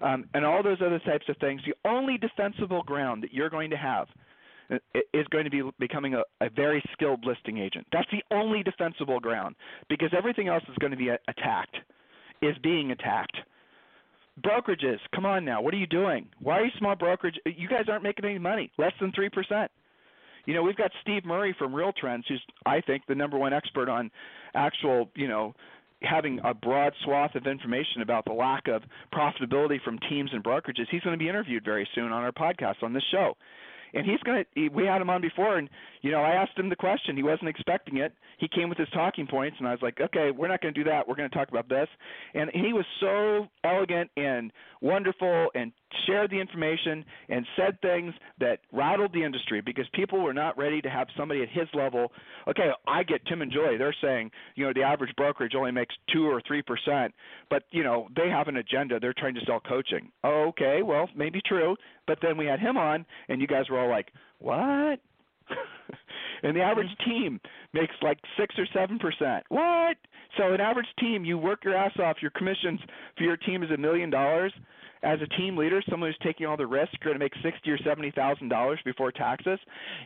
um, 0.02 0.24
and 0.34 0.44
all 0.44 0.62
those 0.62 0.78
other 0.84 0.98
types 1.00 1.26
of 1.28 1.36
things. 1.38 1.60
The 1.66 1.88
only 1.88 2.18
defensible 2.18 2.82
ground 2.82 3.22
that 3.22 3.32
you're 3.32 3.50
going 3.50 3.70
to 3.70 3.76
have 3.76 4.08
uh, 4.70 4.76
is 5.14 5.26
going 5.30 5.44
to 5.44 5.50
be 5.50 5.62
becoming 5.78 6.14
a, 6.14 6.22
a 6.40 6.50
very 6.50 6.82
skilled 6.92 7.24
listing 7.24 7.58
agent. 7.58 7.86
That's 7.92 8.08
the 8.10 8.22
only 8.34 8.62
defensible 8.62 9.20
ground 9.20 9.54
because 9.88 10.10
everything 10.16 10.48
else 10.48 10.64
is 10.68 10.76
going 10.80 10.90
to 10.90 10.96
be 10.96 11.08
attacked, 11.08 11.76
is 12.42 12.56
being 12.62 12.90
attacked. 12.90 13.36
Brokerages, 14.42 14.98
come 15.14 15.26
on 15.26 15.44
now. 15.44 15.60
What 15.60 15.74
are 15.74 15.78
you 15.78 15.86
doing? 15.86 16.26
Why 16.40 16.60
are 16.60 16.64
you 16.64 16.70
small 16.78 16.96
brokerage? 16.96 17.38
You 17.44 17.68
guys 17.68 17.84
aren't 17.88 18.02
making 18.02 18.24
any 18.24 18.38
money. 18.38 18.70
Less 18.78 18.92
than 19.00 19.12
3%. 19.12 19.68
You 20.46 20.54
know, 20.54 20.62
we've 20.62 20.76
got 20.76 20.90
Steve 21.02 21.24
Murray 21.24 21.54
from 21.56 21.74
Real 21.74 21.92
Trends, 21.92 22.24
who's 22.28 22.42
I 22.66 22.80
think 22.80 23.02
the 23.06 23.14
number 23.14 23.38
one 23.38 23.52
expert 23.52 23.88
on 23.88 24.10
actual, 24.54 25.08
you 25.14 25.28
know, 25.28 25.54
having 26.02 26.40
a 26.44 26.54
broad 26.54 26.92
swath 27.04 27.34
of 27.34 27.46
information 27.46 28.02
about 28.02 28.24
the 28.24 28.32
lack 28.32 28.68
of 28.68 28.82
profitability 29.12 29.82
from 29.82 29.98
teams 30.08 30.30
and 30.32 30.42
brokerages. 30.42 30.86
He's 30.90 31.02
going 31.02 31.18
to 31.18 31.22
be 31.22 31.28
interviewed 31.28 31.64
very 31.64 31.88
soon 31.94 32.12
on 32.12 32.22
our 32.22 32.32
podcast 32.32 32.82
on 32.82 32.92
this 32.92 33.04
show 33.10 33.36
and 33.94 34.06
he's 34.06 34.20
going 34.20 34.44
to. 34.44 34.68
We 34.68 34.86
had 34.86 35.00
him 35.00 35.10
on 35.10 35.20
before, 35.20 35.58
and 35.58 35.68
you 36.00 36.10
know, 36.10 36.22
I 36.22 36.30
asked 36.30 36.58
him 36.58 36.68
the 36.68 36.76
question. 36.76 37.16
He 37.16 37.22
wasn't 37.22 37.48
expecting 37.48 37.98
it. 37.98 38.14
He 38.38 38.48
came 38.48 38.68
with 38.68 38.78
his 38.78 38.88
talking 38.90 39.26
points, 39.26 39.56
and 39.58 39.68
I 39.68 39.72
was 39.72 39.82
like, 39.82 40.00
okay, 40.00 40.30
we're 40.30 40.48
not 40.48 40.60
going 40.60 40.74
to 40.74 40.84
do 40.84 40.88
that. 40.88 41.06
We're 41.06 41.14
going 41.14 41.28
to 41.28 41.36
talk 41.36 41.48
about 41.48 41.68
this. 41.68 41.88
And 42.34 42.50
he 42.52 42.72
was 42.72 42.84
so 43.00 43.48
elegant 43.64 44.10
and 44.16 44.52
wonderful, 44.80 45.50
and 45.54 45.72
shared 46.06 46.30
the 46.30 46.40
information 46.40 47.04
and 47.28 47.46
said 47.56 47.80
things 47.80 48.14
that 48.40 48.60
rattled 48.72 49.12
the 49.12 49.22
industry 49.22 49.60
because 49.60 49.86
people 49.94 50.20
were 50.20 50.34
not 50.34 50.56
ready 50.56 50.80
to 50.80 50.90
have 50.90 51.06
somebody 51.16 51.42
at 51.42 51.48
his 51.48 51.68
level. 51.74 52.12
Okay, 52.48 52.70
I 52.86 53.02
get 53.02 53.24
Tim 53.26 53.42
and 53.42 53.52
Joy. 53.52 53.78
They're 53.78 53.94
saying, 54.02 54.30
you 54.54 54.64
know, 54.64 54.72
the 54.74 54.82
average 54.82 55.14
brokerage 55.16 55.54
only 55.56 55.72
makes 55.72 55.94
two 56.12 56.26
or 56.26 56.42
three 56.46 56.62
percent, 56.62 57.14
but 57.50 57.64
you 57.70 57.82
know, 57.82 58.08
they 58.16 58.28
have 58.28 58.48
an 58.48 58.56
agenda. 58.56 59.00
They're 59.00 59.14
trying 59.16 59.34
to 59.34 59.44
sell 59.46 59.60
coaching. 59.60 60.10
Oh, 60.24 60.46
okay, 60.48 60.82
well, 60.82 61.08
maybe 61.16 61.40
true. 61.46 61.76
But 62.06 62.18
then 62.22 62.36
we 62.36 62.46
had 62.46 62.60
him 62.60 62.76
on, 62.76 63.06
and 63.28 63.40
you 63.40 63.46
guys 63.46 63.68
were 63.70 63.78
all 63.78 63.90
like, 63.90 64.08
"What?" 64.38 65.00
and 66.42 66.56
the 66.56 66.60
average 66.60 66.88
mm-hmm. 67.00 67.10
team 67.10 67.40
makes 67.72 67.94
like 68.02 68.18
six 68.38 68.54
or 68.58 68.66
seven 68.74 68.98
percent. 68.98 69.44
What? 69.48 69.96
So 70.36 70.52
an 70.54 70.60
average 70.60 70.86
team, 70.98 71.24
you 71.24 71.38
work 71.38 71.64
your 71.64 71.76
ass 71.76 71.92
off. 71.98 72.16
Your 72.22 72.30
commissions 72.32 72.80
for 73.16 73.24
your 73.24 73.36
team 73.36 73.62
is 73.62 73.70
a 73.70 73.76
million 73.76 74.10
dollars. 74.10 74.52
As 75.02 75.18
a 75.20 75.26
team 75.36 75.56
leader, 75.56 75.82
someone 75.90 76.10
who's 76.10 76.18
taking 76.22 76.46
all 76.46 76.56
the 76.56 76.66
risk, 76.66 76.92
you're 77.00 77.12
going 77.12 77.18
to 77.18 77.24
make 77.24 77.32
sixty 77.42 77.70
or 77.70 77.78
seventy 77.78 78.12
thousand 78.12 78.48
dollars 78.48 78.78
before 78.84 79.10
taxes. 79.10 79.58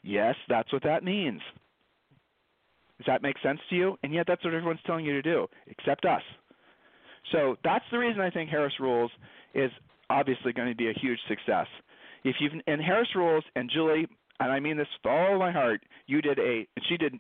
Yes, 0.03 0.35
that's 0.49 0.73
what 0.73 0.83
that 0.85 1.05
means. 1.05 1.41
Does 2.99 3.07
that 3.07 3.23
make 3.23 3.37
sense 3.43 3.61
to 3.69 3.77
you? 3.77 3.99
And 4.03 4.15
yet, 4.15 4.27
that's 4.27 4.43
what 4.43 4.55
everyone's 4.55 4.81
telling 4.87 5.05
you 5.05 5.13
to 5.13 5.23
do, 5.23 5.47
except 5.67 6.07
us. 6.07 6.23
So 7.33 7.57
that's 7.63 7.85
the 7.91 7.99
reason 7.99 8.21
I 8.21 8.31
think 8.31 8.49
Harris 8.49 8.73
Rules 8.81 9.11
is 9.55 9.71
obviously 10.09 10.53
going 10.53 10.69
to 10.69 10.75
be 10.75 10.89
a 10.89 10.95
huge 11.01 11.19
success. 11.29 11.67
If 12.25 12.37
you've 12.41 12.53
and 12.67 12.81
Harris 12.81 13.09
Rules 13.15 13.45
and 13.55 13.71
Julie, 13.73 14.07
and 14.41 14.53
I 14.53 14.61
mean 14.61 14.77
this 14.77 14.89
with 15.03 15.11
all 15.11 15.39
my 15.39 15.53
heart, 15.53 15.83
you 16.07 16.23
did 16.23 16.39
a 16.39 16.67
she 16.89 16.97
did 16.97 17.15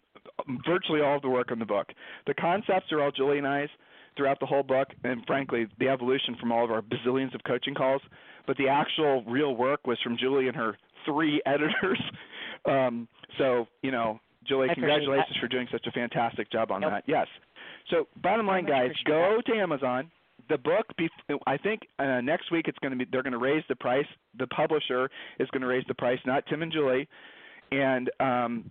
virtually 0.66 1.00
all 1.00 1.16
of 1.16 1.22
the 1.22 1.28
work 1.28 1.50
on 1.52 1.58
the 1.58 1.66
book. 1.66 1.88
The 2.26 2.34
concepts 2.34 2.90
are 2.92 3.02
all 3.02 3.10
Julie 3.10 3.38
and 3.38 3.46
I's 3.46 3.68
throughout 4.16 4.40
the 4.40 4.46
whole 4.46 4.62
book, 4.62 4.88
and 5.04 5.24
frankly, 5.26 5.66
the 5.78 5.88
evolution 5.88 6.36
from 6.40 6.52
all 6.52 6.64
of 6.64 6.70
our 6.70 6.82
bazillions 6.82 7.34
of 7.34 7.42
coaching 7.46 7.74
calls. 7.74 8.02
But 8.46 8.56
the 8.56 8.68
actual 8.68 9.24
real 9.24 9.56
work 9.56 9.86
was 9.86 9.98
from 10.02 10.16
Julie 10.16 10.48
and 10.48 10.56
her 10.56 10.76
three 11.04 11.42
editors. 11.46 12.00
Um, 12.64 13.08
so 13.38 13.66
you 13.82 13.90
know, 13.90 14.20
Julie, 14.46 14.68
congratulations 14.72 15.36
for 15.40 15.48
doing 15.48 15.66
such 15.70 15.86
a 15.86 15.92
fantastic 15.92 16.50
job 16.50 16.70
on 16.70 16.80
that. 16.82 17.04
Yes. 17.06 17.26
So 17.90 18.08
bottom 18.22 18.46
line, 18.46 18.66
guys, 18.66 18.90
go 19.06 19.40
to 19.46 19.52
Amazon 19.52 20.10
the 20.48 20.58
book 20.58 20.86
i 21.46 21.56
think 21.56 21.80
uh, 21.98 22.20
next 22.20 22.50
week 22.52 22.66
it's 22.68 22.78
going 22.78 22.92
to 22.92 22.96
be 22.96 23.06
they're 23.10 23.22
going 23.22 23.32
to 23.32 23.38
raise 23.38 23.64
the 23.68 23.76
price 23.76 24.06
the 24.38 24.46
publisher 24.48 25.10
is 25.40 25.48
going 25.50 25.62
to 25.62 25.66
raise 25.66 25.84
the 25.88 25.94
price 25.94 26.18
not 26.26 26.44
tim 26.48 26.62
and 26.62 26.72
julie 26.72 27.08
and 27.72 28.10
um 28.20 28.70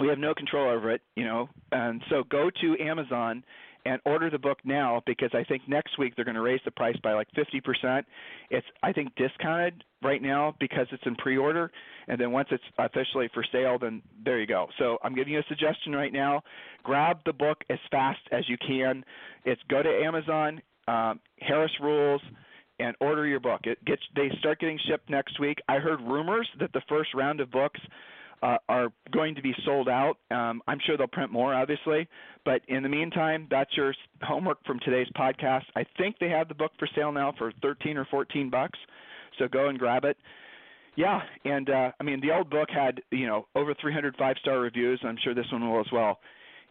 we 0.00 0.08
have 0.08 0.18
no 0.18 0.34
control 0.34 0.70
over 0.70 0.90
it 0.90 1.02
you 1.16 1.24
know 1.24 1.48
and 1.72 2.02
so 2.08 2.22
go 2.30 2.50
to 2.60 2.76
amazon 2.80 3.44
and 3.86 4.00
order 4.04 4.28
the 4.30 4.38
book 4.38 4.58
now 4.64 5.00
because 5.06 5.30
I 5.32 5.44
think 5.44 5.62
next 5.68 5.98
week 5.98 6.14
they're 6.16 6.24
going 6.24 6.34
to 6.34 6.40
raise 6.40 6.60
the 6.64 6.70
price 6.72 6.96
by 7.02 7.12
like 7.12 7.28
50%. 7.36 8.02
It's 8.50 8.66
I 8.82 8.92
think 8.92 9.14
discounted 9.14 9.84
right 10.02 10.20
now 10.20 10.54
because 10.58 10.86
it's 10.90 11.02
in 11.06 11.14
pre-order, 11.16 11.70
and 12.08 12.20
then 12.20 12.32
once 12.32 12.48
it's 12.50 12.64
officially 12.78 13.28
for 13.32 13.44
sale, 13.52 13.78
then 13.80 14.02
there 14.24 14.40
you 14.40 14.46
go. 14.46 14.66
So 14.78 14.98
I'm 15.04 15.14
giving 15.14 15.32
you 15.32 15.38
a 15.38 15.44
suggestion 15.48 15.92
right 15.92 16.12
now: 16.12 16.42
grab 16.82 17.18
the 17.24 17.32
book 17.32 17.58
as 17.70 17.78
fast 17.90 18.20
as 18.32 18.48
you 18.48 18.56
can. 18.66 19.04
It's 19.44 19.62
go 19.68 19.82
to 19.82 19.88
Amazon, 19.88 20.60
um, 20.88 21.20
Harris 21.40 21.72
Rules, 21.80 22.22
and 22.80 22.96
order 23.00 23.26
your 23.26 23.40
book. 23.40 23.60
It 23.64 23.82
gets 23.84 24.02
they 24.16 24.30
start 24.40 24.58
getting 24.58 24.78
shipped 24.88 25.08
next 25.08 25.38
week. 25.38 25.58
I 25.68 25.76
heard 25.76 26.00
rumors 26.00 26.48
that 26.60 26.72
the 26.72 26.82
first 26.88 27.14
round 27.14 27.40
of 27.40 27.50
books 27.50 27.80
uh, 28.42 28.58
are 28.68 28.88
going 29.12 29.34
to 29.34 29.42
be 29.42 29.54
sold 29.64 29.88
out. 29.88 30.16
Um, 30.30 30.62
I'm 30.66 30.78
sure 30.84 30.96
they'll 30.96 31.06
print 31.06 31.32
more, 31.32 31.54
obviously, 31.54 32.08
but 32.44 32.62
in 32.68 32.82
the 32.82 32.88
meantime, 32.88 33.46
that's 33.50 33.76
your 33.76 33.94
homework 34.22 34.64
from 34.64 34.78
today's 34.80 35.08
podcast. 35.16 35.64
I 35.74 35.84
think 35.98 36.16
they 36.18 36.28
have 36.28 36.48
the 36.48 36.54
book 36.54 36.72
for 36.78 36.88
sale 36.94 37.12
now 37.12 37.34
for 37.38 37.52
13 37.62 37.96
or 37.96 38.06
14 38.06 38.50
bucks, 38.50 38.78
so 39.38 39.48
go 39.48 39.68
and 39.68 39.78
grab 39.78 40.04
it. 40.04 40.16
Yeah, 40.96 41.20
and 41.44 41.68
uh, 41.68 41.92
I 42.00 42.04
mean 42.04 42.20
the 42.20 42.32
old 42.32 42.48
book 42.48 42.70
had 42.70 43.02
you 43.10 43.26
know 43.26 43.46
over 43.54 43.74
300 43.80 44.16
five 44.16 44.36
star 44.40 44.60
reviews. 44.60 44.98
I'm 45.04 45.18
sure 45.22 45.34
this 45.34 45.44
one 45.52 45.70
will 45.70 45.80
as 45.80 45.86
well. 45.92 46.18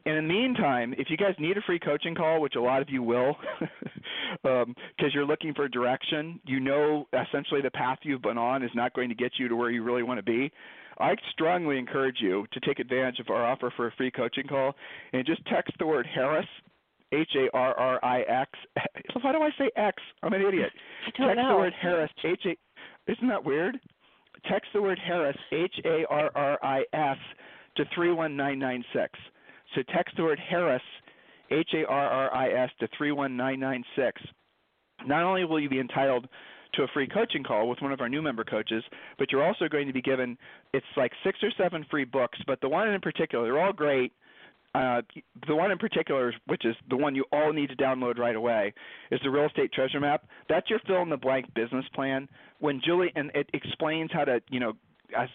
In 0.06 0.16
the 0.16 0.22
meantime, 0.22 0.94
if 0.98 1.10
you 1.10 1.18
guys 1.18 1.34
need 1.40 1.58
a 1.58 1.62
free 1.62 1.80
coaching 1.80 2.14
call, 2.14 2.40
which 2.40 2.56
a 2.56 2.62
lot 2.62 2.82
of 2.82 2.90
you 2.92 3.02
will, 3.02 3.36
because 3.60 4.46
um, 4.66 4.76
you're 5.14 5.26
looking 5.26 5.54
for 5.56 5.68
direction, 5.68 6.40
you 6.46 6.60
know 6.60 7.08
essentially 7.12 7.62
the 7.62 7.72
path 7.72 8.00
you've 8.04 8.22
been 8.22 8.38
on 8.38 8.64
is 8.64 8.70
not 8.76 8.94
going 8.94 9.10
to 9.10 9.16
get 9.16 9.32
you 9.40 9.48
to 9.48 9.56
where 9.56 9.72
you 9.72 9.84
really 9.84 10.04
want 10.04 10.20
to 10.20 10.24
be. 10.24 10.52
I 11.00 11.16
strongly 11.32 11.78
encourage 11.78 12.18
you 12.20 12.46
to 12.54 12.60
take 12.62 12.80
advantage 12.80 13.20
of 13.20 13.30
our 13.30 13.46
offer 13.46 13.72
for 13.76 13.88
a 13.88 13.92
free 13.92 14.12
coaching 14.12 14.48
call 14.48 14.76
and 15.14 15.26
just 15.26 15.46
text 15.48 15.74
the 15.80 15.86
word 15.86 16.08
Harris, 16.14 16.46
H 17.12 17.30
A 17.36 17.50
R 17.56 17.78
R 17.78 18.04
I 18.04 18.22
X. 18.22 18.52
Why 19.22 19.32
do 19.32 19.40
I 19.40 19.50
say 19.58 19.70
X? 19.76 20.02
I'm 20.24 20.34
an 20.34 20.42
idiot. 20.42 20.72
Text 21.06 21.36
know. 21.36 21.50
the 21.50 21.56
word 21.58 21.74
Harris, 21.82 22.12
H 22.24 22.46
A. 22.46 23.12
Isn't 23.12 23.28
that 23.28 23.44
weird? 23.44 23.78
Text 24.50 24.70
the 24.74 24.82
word 24.82 25.00
Harris, 25.06 25.38
H 25.52 25.76
A 25.86 26.06
R 26.10 26.32
R 26.36 26.60
I 26.64 26.82
S, 26.94 27.18
to 27.78 27.86
31996. 27.96 29.20
So 29.74 29.82
text 29.94 30.16
the 30.16 30.24
word 30.24 30.40
Harris, 30.50 30.82
H 31.52 31.70
A 31.74 31.86
R 31.86 32.08
R 32.08 32.34
I 32.34 32.50
S, 32.64 32.70
to 32.80 32.88
31996. 32.98 34.22
Not 35.06 35.24
only 35.24 35.46
will 35.46 35.60
you 35.60 35.70
be 35.70 35.80
entitled 35.80 36.28
to 36.76 36.84
a 36.84 36.88
free 36.94 37.08
coaching 37.08 37.44
call 37.44 37.68
with 37.68 37.82
one 37.82 37.92
of 37.92 38.02
our 38.02 38.10
new 38.10 38.22
member 38.22 38.44
coaches, 38.44 38.84
but 39.18 39.32
you're 39.32 39.46
also 39.46 39.68
going 39.68 39.88
to 39.88 39.94
be 39.94 40.02
given 40.02 40.38
it's 40.74 40.86
like 40.98 41.12
six 41.24 41.40
or 41.44 41.52
seven 41.58 41.86
free 41.90 42.06
books, 42.06 42.38
but 42.48 42.62
the 42.62 42.70
one 42.70 42.88
in 42.90 43.02
particular, 43.02 43.46
they're 43.46 43.60
all 43.60 43.74
great. 43.74 44.12
Uh, 44.74 45.02
the 45.48 45.56
one 45.56 45.72
in 45.72 45.78
particular, 45.78 46.34
which 46.48 46.66
is 46.66 46.76
the 46.90 46.98
one 46.98 47.16
you 47.16 47.24
all 47.32 47.54
need 47.54 47.70
to 47.70 47.78
download 47.78 48.18
right 48.18 48.36
away, 48.36 48.74
is 49.10 49.20
the 49.24 49.30
real 49.30 49.46
estate 49.46 49.72
treasure 49.72 50.02
map. 50.02 50.26
That's 50.50 50.70
your 50.70 50.80
fill 50.86 51.02
in 51.02 51.10
the 51.10 51.16
blank 51.16 51.46
business 51.54 51.86
plan. 51.94 52.28
When 52.60 52.82
Julie 52.84 53.12
and 53.16 53.32
it 53.34 53.50
explains 53.54 54.12
how 54.12 54.26
to, 54.26 54.42
you 54.50 54.60
know, 54.60 54.74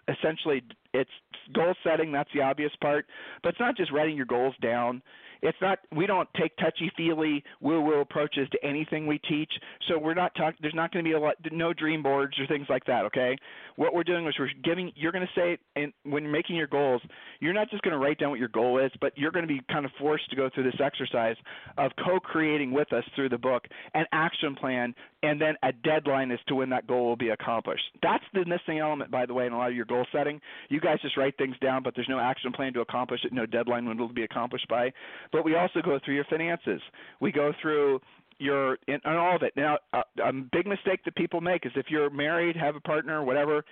essentially 0.09 0.63
it's 0.93 1.11
goal 1.55 1.75
setting. 1.83 2.13
That's 2.13 2.29
the 2.35 2.43
obvious 2.43 2.73
part, 2.83 3.07
but 3.43 3.51
it's 3.51 3.61
not 3.61 3.77
just 3.77 3.93
writing 3.93 4.17
your 4.17 4.27
goals 4.27 4.55
down 4.61 5.03
it's 5.43 5.59
not 5.61 5.79
we 5.95 6.07
don't 6.07 6.29
take 6.39 6.57
touchy 6.57 6.91
feely 6.97 7.43
woo 7.61 7.81
woo 7.81 8.01
approaches 8.01 8.49
to 8.53 8.65
anything 8.65 9.07
we 9.07 9.19
teach. 9.19 9.53
So 9.89 9.99
we're 9.99 10.15
not 10.15 10.35
talking. 10.35 10.59
There's 10.61 10.75
not 10.75 10.93
going 10.93 11.05
to 11.05 11.09
be 11.09 11.15
a 11.15 11.21
lot, 11.21 11.37
no 11.53 11.73
dream 11.73 12.03
boards 12.03 12.39
or 12.39 12.47
things 12.47 12.67
like 12.69 12.85
that. 12.87 13.05
Okay, 13.07 13.37
what 13.77 13.95
we're 13.95 14.05
doing 14.05 14.27
is 14.27 14.35
we're 14.39 14.51
giving. 14.63 14.93
You're 14.95 15.13
going 15.13 15.27
to 15.27 15.41
say, 15.41 15.59
and 15.77 15.93
when 16.05 16.25
you're 16.25 16.33
making 16.33 16.57
your 16.57 16.67
goals, 16.67 17.03
you're 17.41 17.53
not 17.53 17.71
just 17.71 17.83
going 17.83 17.93
to 17.93 17.99
write 17.99 18.19
down 18.19 18.31
what 18.31 18.39
your 18.39 18.49
goal 18.49 18.79
is, 18.79 18.91
but 19.01 19.17
you're 19.17 19.31
going 19.31 19.47
to 19.47 19.53
be 19.53 19.61
kind 19.71 19.85
of 19.85 19.91
forced 19.99 20.29
to 20.31 20.37
go 20.37 20.51
through 20.55 20.65
this 20.65 20.81
exercise 20.83 21.37
of 21.79 21.91
co-creating 22.05 22.73
with 22.73 22.93
us 22.93 23.05
through 23.15 23.29
the 23.29 23.39
book 23.39 23.67
an 23.95 24.05
action 24.13 24.55
plan, 24.55 24.95
and 25.23 25.41
then 25.41 25.55
a 25.63 25.73
deadline 25.73 26.31
as 26.31 26.39
to 26.49 26.55
when 26.55 26.71
that 26.71 26.87
goal 26.87 27.07
will 27.07 27.17
be 27.17 27.31
accomplished. 27.31 27.83
That's 28.03 28.25
the 28.33 28.45
missing 28.45 28.79
element, 28.79 29.11
by 29.11 29.27
the 29.27 29.35
way, 29.35 29.47
in 29.47 29.53
a 29.53 29.59
lot 29.59 29.71
of 29.71 29.77
your 29.77 29.85
goal 29.85 30.07
setting. 30.13 30.41
You 30.69 30.81
guys 30.81 31.01
just 31.03 31.17
write 31.17 31.37
things 31.37 31.57
down, 31.61 31.83
but 31.83 31.95
there's 31.95 32.09
no 32.09 32.19
action 32.19 32.53
plan 32.53 32.73
to 32.75 32.81
accomplish 32.81 33.21
it, 33.25 33.33
no 33.33 33.47
deadline 33.47 33.87
when 33.87 33.97
it'll 33.97 34.09
be 34.09 34.25
accomplished 34.25 34.69
by. 34.69 34.93
But 35.33 35.45
we 35.45 35.57
also 35.57 35.81
go 35.83 35.99
through 36.05 36.15
your 36.15 36.25
finances. 36.25 36.81
We 37.21 37.33
go 37.33 37.53
through 37.61 38.01
your 38.39 38.79
and 38.89 39.01
all 39.05 39.37
of 39.37 39.43
it. 39.43 39.53
Now, 39.57 39.79
a, 39.93 40.03
a 40.25 40.33
big 40.33 40.67
mistake 40.67 41.05
that 41.05 41.15
people 41.15 41.41
make 41.41 41.67
is 41.67 41.73
if 41.77 41.87
you're 41.89 42.11
married, 42.11 42.57
have 42.57 42.75
a 42.75 42.81
partner, 42.81 43.23
whatever. 43.23 43.65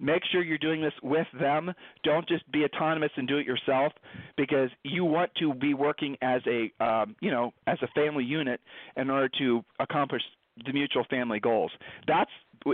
Make 0.00 0.22
sure 0.32 0.42
you're 0.42 0.58
doing 0.58 0.82
this 0.82 0.92
with 1.04 1.26
them. 1.38 1.72
Don't 2.02 2.26
just 2.28 2.50
be 2.50 2.64
autonomous 2.64 3.12
and 3.16 3.28
do 3.28 3.38
it 3.38 3.46
yourself, 3.46 3.92
because 4.36 4.68
you 4.82 5.04
want 5.04 5.30
to 5.36 5.54
be 5.54 5.72
working 5.72 6.16
as 6.20 6.40
a 6.48 6.84
um, 6.84 7.14
you 7.20 7.30
know 7.30 7.52
as 7.66 7.78
a 7.82 7.86
family 7.88 8.24
unit 8.24 8.60
in 8.96 9.08
order 9.08 9.30
to 9.38 9.64
accomplish 9.78 10.22
the 10.66 10.72
mutual 10.72 11.04
family 11.10 11.38
goals. 11.38 11.70
That's 12.08 12.30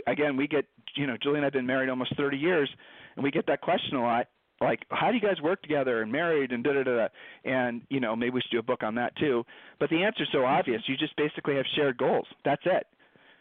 again, 0.06 0.36
we 0.36 0.46
get 0.46 0.64
you 0.96 1.06
know 1.06 1.16
Julie 1.22 1.36
and 1.36 1.46
I've 1.46 1.52
been 1.52 1.66
married 1.66 1.90
almost 1.90 2.16
30 2.16 2.38
years, 2.38 2.70
and 3.16 3.22
we 3.22 3.30
get 3.30 3.46
that 3.48 3.60
question 3.60 3.96
a 3.96 4.02
lot 4.02 4.28
like 4.60 4.80
how 4.90 5.08
do 5.08 5.14
you 5.16 5.20
guys 5.20 5.40
work 5.42 5.62
together 5.62 6.02
and 6.02 6.12
married 6.12 6.52
and 6.52 6.62
da 6.62 6.72
da 6.72 6.82
da 6.82 7.08
and 7.44 7.82
you 7.88 8.00
know 8.00 8.14
maybe 8.14 8.30
we 8.30 8.40
should 8.42 8.50
do 8.50 8.58
a 8.58 8.62
book 8.62 8.82
on 8.82 8.94
that 8.96 9.16
too. 9.16 9.44
But 9.78 9.90
the 9.90 10.02
answer's 10.02 10.28
so 10.32 10.38
mm-hmm. 10.38 10.58
obvious. 10.58 10.82
You 10.86 10.96
just 10.96 11.16
basically 11.16 11.56
have 11.56 11.66
shared 11.74 11.96
goals. 11.98 12.26
That's 12.44 12.62
it. 12.64 12.86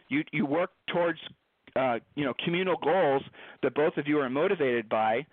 You 0.08 0.24
you 0.32 0.46
work 0.46 0.70
towards 0.92 1.18
uh 1.76 1.98
you 2.14 2.24
know 2.24 2.34
communal 2.44 2.76
goals 2.82 3.22
that 3.62 3.74
both 3.74 3.96
of 3.96 4.06
you 4.06 4.18
are 4.18 4.30
motivated 4.30 4.88
by 4.88 5.26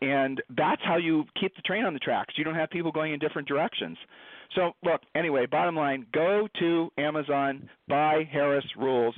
and 0.00 0.40
that's 0.56 0.82
how 0.84 0.96
you 0.96 1.24
keep 1.40 1.54
the 1.56 1.62
train 1.62 1.84
on 1.84 1.92
the 1.92 1.98
tracks. 1.98 2.34
You 2.36 2.44
don't 2.44 2.54
have 2.54 2.70
people 2.70 2.92
going 2.92 3.12
in 3.12 3.18
different 3.18 3.48
directions. 3.48 3.96
So 4.54 4.72
look 4.82 5.02
anyway 5.14 5.46
bottom 5.46 5.76
line 5.76 6.06
go 6.12 6.48
to 6.58 6.90
amazon 6.96 7.68
buy 7.86 8.26
harris 8.32 8.64
rules 8.76 9.14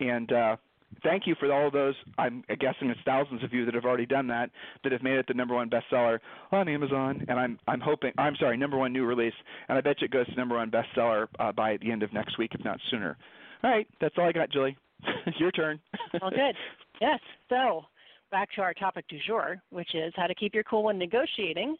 and 0.00 0.30
uh 0.32 0.56
thank 1.02 1.26
you 1.26 1.34
for 1.38 1.52
all 1.52 1.66
of 1.66 1.72
those. 1.72 1.94
I'm 2.18 2.44
guessing 2.60 2.90
it's 2.90 3.00
thousands 3.04 3.42
of 3.44 3.52
you 3.52 3.64
that 3.64 3.74
have 3.74 3.84
already 3.84 4.06
done 4.06 4.26
that, 4.28 4.50
that 4.82 4.92
have 4.92 5.02
made 5.02 5.18
it 5.18 5.26
the 5.26 5.34
number 5.34 5.54
one 5.54 5.70
bestseller 5.70 6.18
on 6.52 6.68
Amazon. 6.68 7.24
And 7.28 7.38
I'm 7.38 7.58
I'm 7.66 7.80
hoping 7.80 8.12
I'm 8.18 8.36
sorry, 8.36 8.56
number 8.56 8.76
one 8.76 8.92
new 8.92 9.04
release, 9.04 9.34
and 9.68 9.78
I 9.78 9.80
bet 9.80 10.00
you 10.00 10.06
it 10.06 10.10
goes 10.10 10.26
to 10.26 10.34
number 10.34 10.56
one 10.56 10.70
bestseller 10.70 11.28
uh, 11.38 11.52
by 11.52 11.76
the 11.78 11.90
end 11.90 12.02
of 12.02 12.12
next 12.12 12.38
week, 12.38 12.52
if 12.54 12.64
not 12.64 12.78
sooner. 12.90 13.16
All 13.62 13.70
right, 13.70 13.86
that's 14.00 14.14
all 14.18 14.28
I 14.28 14.32
got, 14.32 14.50
Julie. 14.50 14.76
Your 15.38 15.50
turn. 15.52 15.80
well, 16.20 16.30
good. 16.30 16.54
Yes. 17.00 17.20
So 17.48 17.84
back 18.32 18.48
to 18.56 18.60
our 18.60 18.74
topic 18.74 19.06
du 19.06 19.20
jour, 19.24 19.62
which 19.70 19.94
is 19.94 20.12
how 20.16 20.26
to 20.26 20.34
keep 20.34 20.52
your 20.52 20.64
cool 20.64 20.82
when 20.82 20.98
negotiating. 20.98 21.76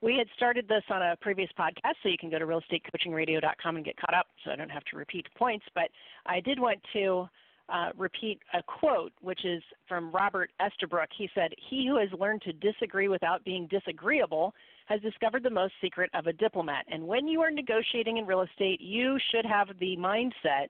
We 0.00 0.16
had 0.16 0.26
started 0.34 0.66
this 0.66 0.82
on 0.88 1.02
a 1.02 1.14
previous 1.20 1.50
podcast, 1.58 1.94
so 2.02 2.08
you 2.08 2.16
can 2.18 2.30
go 2.30 2.38
to 2.38 2.46
realestatecoachingradio.com 2.46 3.76
and 3.76 3.84
get 3.84 3.96
caught 3.98 4.14
up, 4.14 4.26
so 4.42 4.50
I 4.50 4.56
don't 4.56 4.70
have 4.70 4.84
to 4.84 4.96
repeat 4.96 5.26
points. 5.36 5.66
But 5.74 5.90
I 6.24 6.40
did 6.40 6.58
want 6.58 6.80
to 6.94 7.28
uh, 7.68 7.90
repeat 7.96 8.40
a 8.54 8.62
quote, 8.62 9.12
which 9.20 9.44
is 9.44 9.62
from 9.88 10.10
Robert 10.12 10.50
Estabrook. 10.60 11.08
He 11.16 11.28
said, 11.34 11.52
He 11.70 11.86
who 11.86 11.98
has 11.98 12.08
learned 12.18 12.42
to 12.42 12.52
disagree 12.52 13.08
without 13.08 13.44
being 13.44 13.66
disagreeable 13.68 14.54
has 14.86 15.00
discovered 15.00 15.42
the 15.42 15.50
most 15.50 15.74
secret 15.80 16.10
of 16.14 16.26
a 16.26 16.32
diplomat. 16.32 16.84
And 16.90 17.06
when 17.06 17.26
you 17.26 17.40
are 17.40 17.50
negotiating 17.50 18.18
in 18.18 18.26
real 18.26 18.42
estate, 18.42 18.80
you 18.80 19.18
should 19.30 19.46
have 19.46 19.68
the 19.78 19.96
mindset 19.96 20.68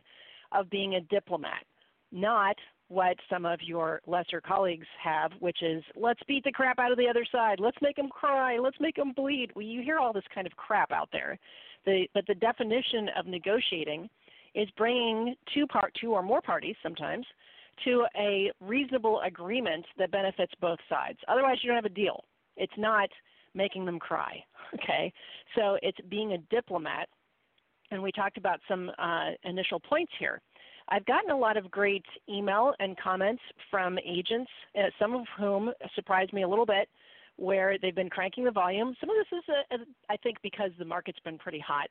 of 0.53 0.71
being 0.71 0.95
a 0.95 1.01
diplomat, 1.01 1.65
not 2.11 2.57
what 2.89 3.17
some 3.31 3.47
of 3.47 3.61
your 3.63 4.03
lesser 4.07 4.41
colleagues 4.41 4.87
have, 5.03 5.33
which 5.41 5.63
is 5.63 5.83
let's 5.97 6.21
beat 6.29 6.45
the 6.45 6.53
crap 6.53 6.79
out 6.79 6.93
of 6.93 6.99
the 6.99 7.09
other 7.09 7.25
side, 7.33 7.59
let's 7.59 7.79
make 7.81 7.97
them 7.97 8.09
cry, 8.09 8.59
let's 8.59 8.77
make 8.81 8.97
them 8.97 9.13
bleed. 9.17 9.51
Well, 9.55 9.65
you 9.65 9.83
hear 9.83 9.99
all 9.99 10.13
this 10.13 10.25
kind 10.35 10.47
of 10.47 10.55
crap 10.57 10.93
out 10.93 11.09
there. 11.11 11.39
The, 11.87 12.07
but 12.13 12.27
the 12.29 12.35
definition 12.35 13.09
of 13.19 13.27
negotiating 13.27 14.11
is 14.55 14.69
bringing 14.77 15.35
two 15.55 15.67
part 15.67 15.93
two 16.01 16.13
or 16.13 16.23
more 16.23 16.41
parties 16.41 16.77
sometimes 16.83 17.27
to 17.85 18.05
a 18.17 18.51
reasonable 18.61 19.21
agreement 19.27 19.85
that 19.99 20.11
benefits 20.11 20.53
both 20.61 20.79
sides. 20.89 21.19
Otherwise, 21.29 21.59
you 21.63 21.69
don't 21.69 21.77
have 21.77 21.91
a 21.91 21.95
deal. 21.95 22.25
It's 22.57 22.73
not 22.77 23.09
making 23.55 23.85
them 23.87 23.99
cry. 23.99 24.43
Okay, 24.75 25.13
so 25.55 25.77
it's 25.83 25.99
being 26.09 26.33
a 26.33 26.39
diplomat, 26.51 27.07
and 27.91 28.03
we 28.03 28.11
talked 28.11 28.39
about 28.39 28.59
some 28.67 28.91
uh, 28.99 29.33
initial 29.45 29.79
points 29.79 30.11
here. 30.19 30.41
I've 30.89 31.05
gotten 31.05 31.31
a 31.31 31.37
lot 31.37 31.59
of 31.59 31.71
great 31.71 32.07
email 32.27 32.73
and 32.81 32.99
comments 32.99 33.43
from 33.71 33.99
agents, 33.99 34.51
uh, 34.79 34.85
some 34.99 35.15
of 35.15 35.27
whom 35.39 35.71
surprised 35.95 36.33
me 36.33 36.43
a 36.43 36.49
little 36.49 36.65
bit, 36.65 36.89
where 37.37 37.77
they've 37.83 37.95
been 37.95 38.09
cranking 38.09 38.45
the 38.45 38.51
volume. 38.51 38.95
Some 38.99 39.11
of 39.11 39.17
this 39.17 39.39
is, 39.39 39.45
a, 39.49 40.13
I 40.13 40.17
think, 40.17 40.39
because 40.43 40.71
the 40.79 40.87
market's 40.87 41.21
been 41.21 41.37
pretty 41.37 41.61
hot. 41.61 41.89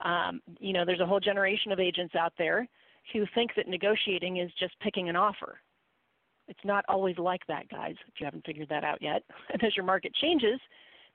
Um, 0.00 0.40
you 0.60 0.72
know, 0.72 0.84
there's 0.84 1.00
a 1.00 1.06
whole 1.06 1.20
generation 1.20 1.72
of 1.72 1.80
agents 1.80 2.14
out 2.14 2.32
there 2.38 2.68
who 3.12 3.24
think 3.34 3.52
that 3.56 3.68
negotiating 3.68 4.38
is 4.38 4.50
just 4.58 4.78
picking 4.80 5.08
an 5.08 5.16
offer. 5.16 5.58
It's 6.46 6.64
not 6.64 6.84
always 6.88 7.18
like 7.18 7.46
that, 7.48 7.68
guys, 7.68 7.94
if 8.06 8.14
you 8.20 8.24
haven't 8.24 8.46
figured 8.46 8.68
that 8.70 8.84
out 8.84 9.02
yet. 9.02 9.22
And 9.52 9.62
as 9.62 9.76
your 9.76 9.84
market 9.84 10.14
changes, 10.14 10.60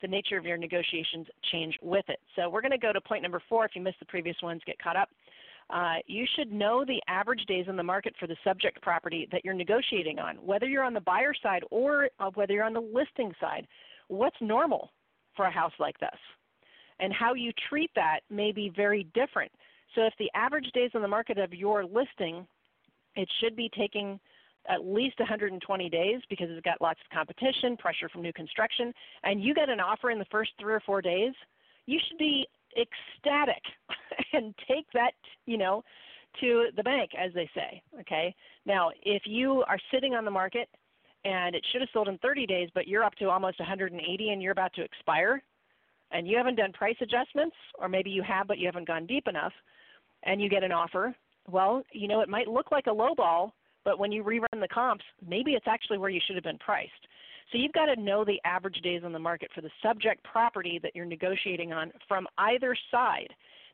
the 0.02 0.08
nature 0.08 0.38
of 0.38 0.46
your 0.46 0.58
negotiations 0.58 1.28
change 1.52 1.76
with 1.82 2.06
it. 2.10 2.20
So 2.36 2.50
we're 2.50 2.62
going 2.62 2.72
to 2.72 2.78
go 2.78 2.92
to 2.92 3.02
point 3.02 3.24
number 3.24 3.42
four. 3.48 3.66
If 3.66 3.72
you 3.76 3.82
missed 3.82 4.00
the 4.00 4.06
previous 4.06 4.36
ones, 4.44 4.62
get 4.66 4.78
caught 4.80 4.98
up. 4.98 5.10
Uh, 5.70 5.96
you 6.08 6.26
should 6.36 6.52
know 6.52 6.84
the 6.86 7.02
average 7.08 7.46
days 7.48 7.66
in 7.70 7.78
the 7.78 7.84
market 7.84 8.14
for 8.20 8.28
the 8.28 8.36
subject 8.44 8.82
property 8.82 9.28
that 9.32 9.46
you're 9.46 9.54
negotiating 9.54 10.20
on, 10.20 10.36
whether 10.36 10.68
you're 10.68 10.84
on 10.84 10.94
the 10.94 11.02
buyer 11.02 11.34
side 11.42 11.64
or 11.72 12.10
uh, 12.20 12.30
whether 12.36 12.54
you're 12.54 12.66
on 12.66 12.74
the 12.74 12.82
listing 12.82 13.32
side. 13.40 13.66
What's 14.10 14.36
normal 14.42 14.92
for 15.36 15.46
a 15.46 15.52
house 15.52 15.72
like 15.80 15.98
this? 16.00 16.10
And 17.04 17.12
how 17.12 17.34
you 17.34 17.52
treat 17.68 17.92
that 17.96 18.22
may 18.30 18.54
be 18.54 18.72
very 18.74 19.06
different. 19.14 19.52
So 19.94 20.04
if 20.04 20.14
the 20.18 20.32
average 20.34 20.72
days 20.74 20.92
on 20.96 21.02
the 21.02 21.08
market 21.08 21.38
of 21.38 21.54
your 21.54 21.84
listing, 21.84 22.48
it 23.18 23.30
should 23.42 23.58
be 23.58 23.70
taking 23.78 24.18
at 24.70 24.86
least 24.86 25.20
120 25.20 25.90
days 25.90 26.22
because 26.30 26.48
it's 26.50 26.64
got 26.64 26.82
lots 26.82 27.02
of 27.04 27.14
competition, 27.14 27.76
pressure 27.76 28.08
from 28.08 28.22
new 28.22 28.32
construction, 28.32 28.94
and 29.24 29.44
you 29.44 29.54
get 29.54 29.68
an 29.68 29.82
offer 29.82 30.12
in 30.12 30.18
the 30.18 30.26
first 30.32 30.52
three 30.58 30.74
or 30.74 30.80
four 30.80 31.02
days, 31.02 31.34
you 31.88 32.00
should 32.08 32.18
be 32.18 32.48
ecstatic 32.78 33.62
and 34.34 34.56
take 34.66 34.86
that, 34.94 35.12
you 35.46 35.58
know, 35.58 35.84
to 36.40 36.68
the 36.78 36.84
bank, 36.84 37.12
as 37.20 37.34
they 37.34 37.50
say. 37.54 37.82
Okay. 38.00 38.34
Now, 38.66 38.92
if 39.04 39.24
you 39.26 39.66
are 39.68 39.78
sitting 39.94 40.16
on 40.16 40.24
the 40.24 40.32
market 40.32 40.70
and 41.26 41.54
it 41.54 41.66
should 41.72 41.82
have 41.82 41.90
sold 41.92 42.08
in 42.08 42.18
30 42.20 42.48
days, 42.48 42.70
but 42.74 42.88
you're 42.88 43.04
up 43.04 43.16
to 43.16 43.30
almost 43.30 43.60
180 43.60 44.30
and 44.30 44.42
you're 44.42 44.54
about 44.54 44.74
to 44.76 44.82
expire, 44.82 45.44
and 46.14 46.28
you 46.28 46.38
haven't 46.38 46.56
done 46.56 46.72
price 46.72 46.96
adjustments, 47.02 47.56
or 47.80 47.90
maybe 47.90 48.10
you 48.10 48.24
have 48.24 48.48
but 48.48 48.58
you 48.58 48.68
haven't 48.68 48.88
gone 48.88 49.06
deep 49.06 49.28
enough, 49.28 49.54
and 50.24 50.42
you 50.42 50.50
get 50.50 50.64
an 50.64 50.72
offer, 50.72 51.14
well, 51.50 51.84
you 51.92 52.08
know, 52.08 52.22
it 52.22 52.30
might 52.30 52.48
look 52.48 52.72
like 52.72 52.88
a 52.88 52.92
low 52.92 53.14
ball, 53.16 53.54
but 53.84 54.00
when 54.00 54.12
you 54.12 54.24
rerun 54.24 54.62
the 54.62 54.68
comps, 54.74 55.04
maybe 55.28 55.52
it's 55.52 55.68
actually 55.68 55.98
where 55.98 56.10
you 56.10 56.22
should 56.26 56.36
have 56.36 56.44
been 56.44 56.58
priced. 56.60 56.92
So 57.52 57.58
you've 57.58 57.74
got 57.74 57.88
to 57.88 58.02
know 58.02 58.24
the 58.24 58.40
average 58.46 58.78
days 58.82 59.02
on 59.04 59.12
the 59.12 59.20
market 59.20 59.50
for 59.54 59.62
the 59.62 59.70
subject 59.82 60.24
property 60.24 60.80
that 60.82 60.96
you're 60.96 61.06
negotiating 61.06 61.74
on 61.74 61.92
from 62.08 62.26
either 62.38 62.76
side. 62.90 63.28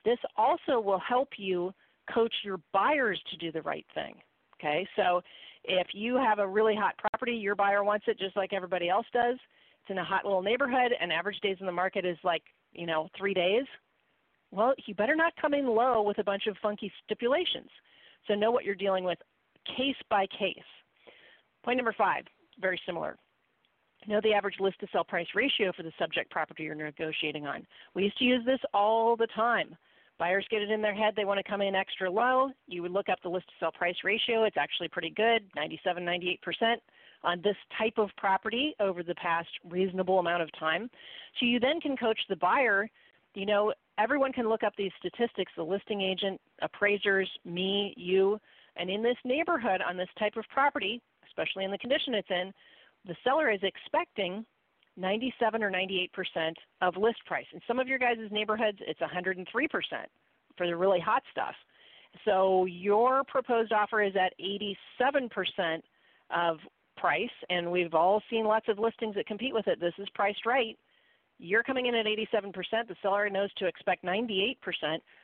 This 0.03 0.17
also 0.35 0.79
will 0.79 0.99
help 0.99 1.29
you 1.37 1.71
coach 2.11 2.33
your 2.43 2.59
buyers 2.73 3.21
to 3.29 3.37
do 3.37 3.51
the 3.51 3.61
right 3.61 3.85
thing. 3.93 4.15
Okay, 4.55 4.87
so 4.95 5.21
if 5.63 5.87
you 5.93 6.17
have 6.17 6.39
a 6.39 6.47
really 6.47 6.75
hot 6.75 6.97
property, 6.97 7.33
your 7.33 7.55
buyer 7.55 7.83
wants 7.83 8.05
it 8.07 8.19
just 8.19 8.35
like 8.35 8.51
everybody 8.51 8.89
else 8.89 9.05
does 9.13 9.37
in 9.89 9.97
a 9.97 10.03
hot 10.03 10.25
little 10.25 10.41
neighborhood 10.41 10.91
and 10.99 11.11
average 11.11 11.39
days 11.41 11.57
in 11.59 11.65
the 11.65 11.71
market 11.71 12.05
is 12.05 12.17
like, 12.23 12.43
you 12.73 12.85
know, 12.85 13.07
three 13.17 13.33
days, 13.33 13.63
well, 14.51 14.73
you 14.85 14.95
better 14.95 15.15
not 15.15 15.33
come 15.39 15.53
in 15.53 15.67
low 15.67 16.01
with 16.01 16.17
a 16.19 16.23
bunch 16.23 16.47
of 16.47 16.57
funky 16.61 16.91
stipulations. 17.05 17.69
So 18.27 18.35
know 18.35 18.51
what 18.51 18.65
you're 18.65 18.75
dealing 18.75 19.03
with 19.03 19.19
case 19.77 19.95
by 20.09 20.25
case. 20.27 20.57
Point 21.63 21.77
number 21.77 21.93
five, 21.97 22.23
very 22.59 22.79
similar. 22.85 23.17
Know 24.07 24.21
the 24.23 24.33
average 24.33 24.59
list 24.59 24.79
to 24.79 24.87
sell 24.91 25.03
price 25.03 25.27
ratio 25.35 25.71
for 25.75 25.83
the 25.83 25.91
subject 25.99 26.31
property 26.31 26.63
you're 26.63 26.75
negotiating 26.75 27.45
on. 27.45 27.67
We 27.93 28.03
used 28.03 28.17
to 28.17 28.23
use 28.23 28.43
this 28.45 28.59
all 28.73 29.15
the 29.15 29.27
time. 29.35 29.75
Buyers 30.17 30.45
get 30.49 30.61
it 30.61 30.71
in 30.71 30.81
their 30.81 30.95
head 30.95 31.13
they 31.15 31.25
want 31.25 31.37
to 31.37 31.49
come 31.49 31.61
in 31.61 31.75
extra 31.75 32.09
low. 32.09 32.49
You 32.67 32.81
would 32.81 32.91
look 32.91 33.09
up 33.09 33.19
the 33.21 33.29
list 33.29 33.47
to 33.47 33.53
sell 33.59 33.71
price 33.71 33.95
ratio. 34.03 34.45
It's 34.45 34.57
actually 34.57 34.87
pretty 34.87 35.11
good, 35.11 35.43
97, 35.55 36.03
98% 36.03 36.75
on 37.23 37.41
this 37.41 37.55
type 37.77 37.97
of 37.97 38.09
property 38.17 38.75
over 38.79 39.03
the 39.03 39.15
past 39.15 39.49
reasonable 39.69 40.19
amount 40.19 40.41
of 40.41 40.49
time. 40.57 40.89
So 41.39 41.45
you 41.45 41.59
then 41.59 41.79
can 41.81 41.97
coach 41.97 42.19
the 42.29 42.35
buyer. 42.35 42.89
You 43.35 43.45
know, 43.45 43.73
everyone 43.97 44.31
can 44.31 44.47
look 44.47 44.63
up 44.63 44.73
these 44.77 44.91
statistics 44.99 45.51
the 45.55 45.63
listing 45.63 46.01
agent, 46.01 46.39
appraisers, 46.61 47.29
me, 47.45 47.93
you. 47.97 48.39
And 48.77 48.89
in 48.89 49.03
this 49.03 49.17
neighborhood 49.25 49.81
on 49.87 49.97
this 49.97 50.09
type 50.17 50.37
of 50.37 50.45
property, 50.49 51.01
especially 51.27 51.65
in 51.65 51.71
the 51.71 51.77
condition 51.77 52.13
it's 52.13 52.29
in, 52.29 52.53
the 53.05 53.15
seller 53.23 53.51
is 53.51 53.59
expecting 53.63 54.45
97 54.97 55.63
or 55.63 55.71
98% 55.71 56.09
of 56.81 56.97
list 56.97 57.25
price. 57.25 57.45
In 57.53 57.61
some 57.67 57.79
of 57.79 57.87
your 57.87 57.99
guys' 57.99 58.17
neighborhoods, 58.31 58.79
it's 58.81 58.99
103% 58.99 59.45
for 60.57 60.67
the 60.67 60.75
really 60.75 60.99
hot 60.99 61.23
stuff. 61.31 61.55
So 62.25 62.65
your 62.65 63.23
proposed 63.25 63.71
offer 63.71 64.01
is 64.01 64.13
at 64.15 64.33
87% 64.39 65.81
of 66.31 66.57
price, 66.99 67.29
and 67.49 67.71
we've 67.71 67.93
all 67.93 68.21
seen 68.29 68.45
lots 68.45 68.67
of 68.67 68.79
listings 68.79 69.15
that 69.15 69.27
compete 69.27 69.53
with 69.53 69.67
it. 69.67 69.79
This 69.79 69.93
is 69.97 70.07
priced 70.13 70.45
right. 70.45 70.77
You're 71.37 71.63
coming 71.63 71.85
in 71.85 71.95
at 71.95 72.05
87%. 72.05 72.53
The 72.87 72.95
seller 73.01 73.29
knows 73.29 73.49
to 73.57 73.65
expect 73.65 74.03
98%. 74.03 74.55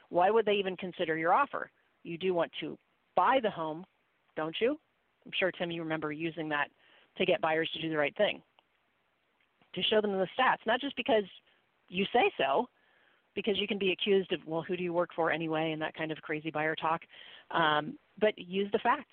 Why 0.10 0.30
would 0.30 0.46
they 0.46 0.54
even 0.54 0.78
consider 0.78 1.18
your 1.18 1.34
offer? 1.34 1.70
You 2.04 2.18
do 2.18 2.34
want 2.34 2.52
to 2.62 2.78
buy 3.16 3.40
the 3.42 3.50
home, 3.50 3.86
don't 4.36 4.56
you? 4.62 4.80
I'm 5.26 5.32
sure, 5.38 5.52
Tim, 5.52 5.72
you 5.72 5.82
remember 5.84 6.12
using 6.12 6.48
that 6.50 6.68
to 7.18 7.26
get 7.26 7.42
buyers 7.42 7.70
to 7.74 7.82
do 7.82 7.90
the 7.90 7.98
right 7.98 8.16
thing 8.16 8.42
to 9.76 9.84
show 9.84 10.02
them 10.02 10.14
the 10.14 10.28
stats, 10.40 10.66
not 10.66 10.82
just 10.82 10.96
because 10.96 11.24
you 11.90 12.06
say 12.12 12.32
so, 12.38 12.68
because 13.36 13.58
you 13.58 13.68
can 13.68 13.78
be 13.78 13.92
accused 13.92 14.32
of, 14.32 14.40
well, 14.48 14.62
who 14.62 14.78
do 14.78 14.84
you 14.84 14.94
work 14.94 15.10
for 15.16 15.32
anyway, 15.32 15.72
and 15.72 15.82
that 15.82 15.94
kind 15.94 16.12
of 16.12 16.18
crazy 16.22 16.50
buyer 16.50 16.76
talk, 16.76 17.02
um, 17.52 17.98
but 18.20 18.34
use 18.38 18.70
the 18.72 18.80
facts 18.80 19.12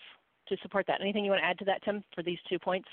to 0.54 0.62
support 0.62 0.87
that. 0.87 1.00
Anything 1.00 1.25
you 1.25 1.30
want 1.30 1.42
to 1.42 1.47
add 1.47 1.59
to 1.59 1.64
that, 1.66 1.82
Tim, 1.85 2.04
for 2.14 2.23
these 2.23 2.38
two 2.49 2.59
points? 2.59 2.88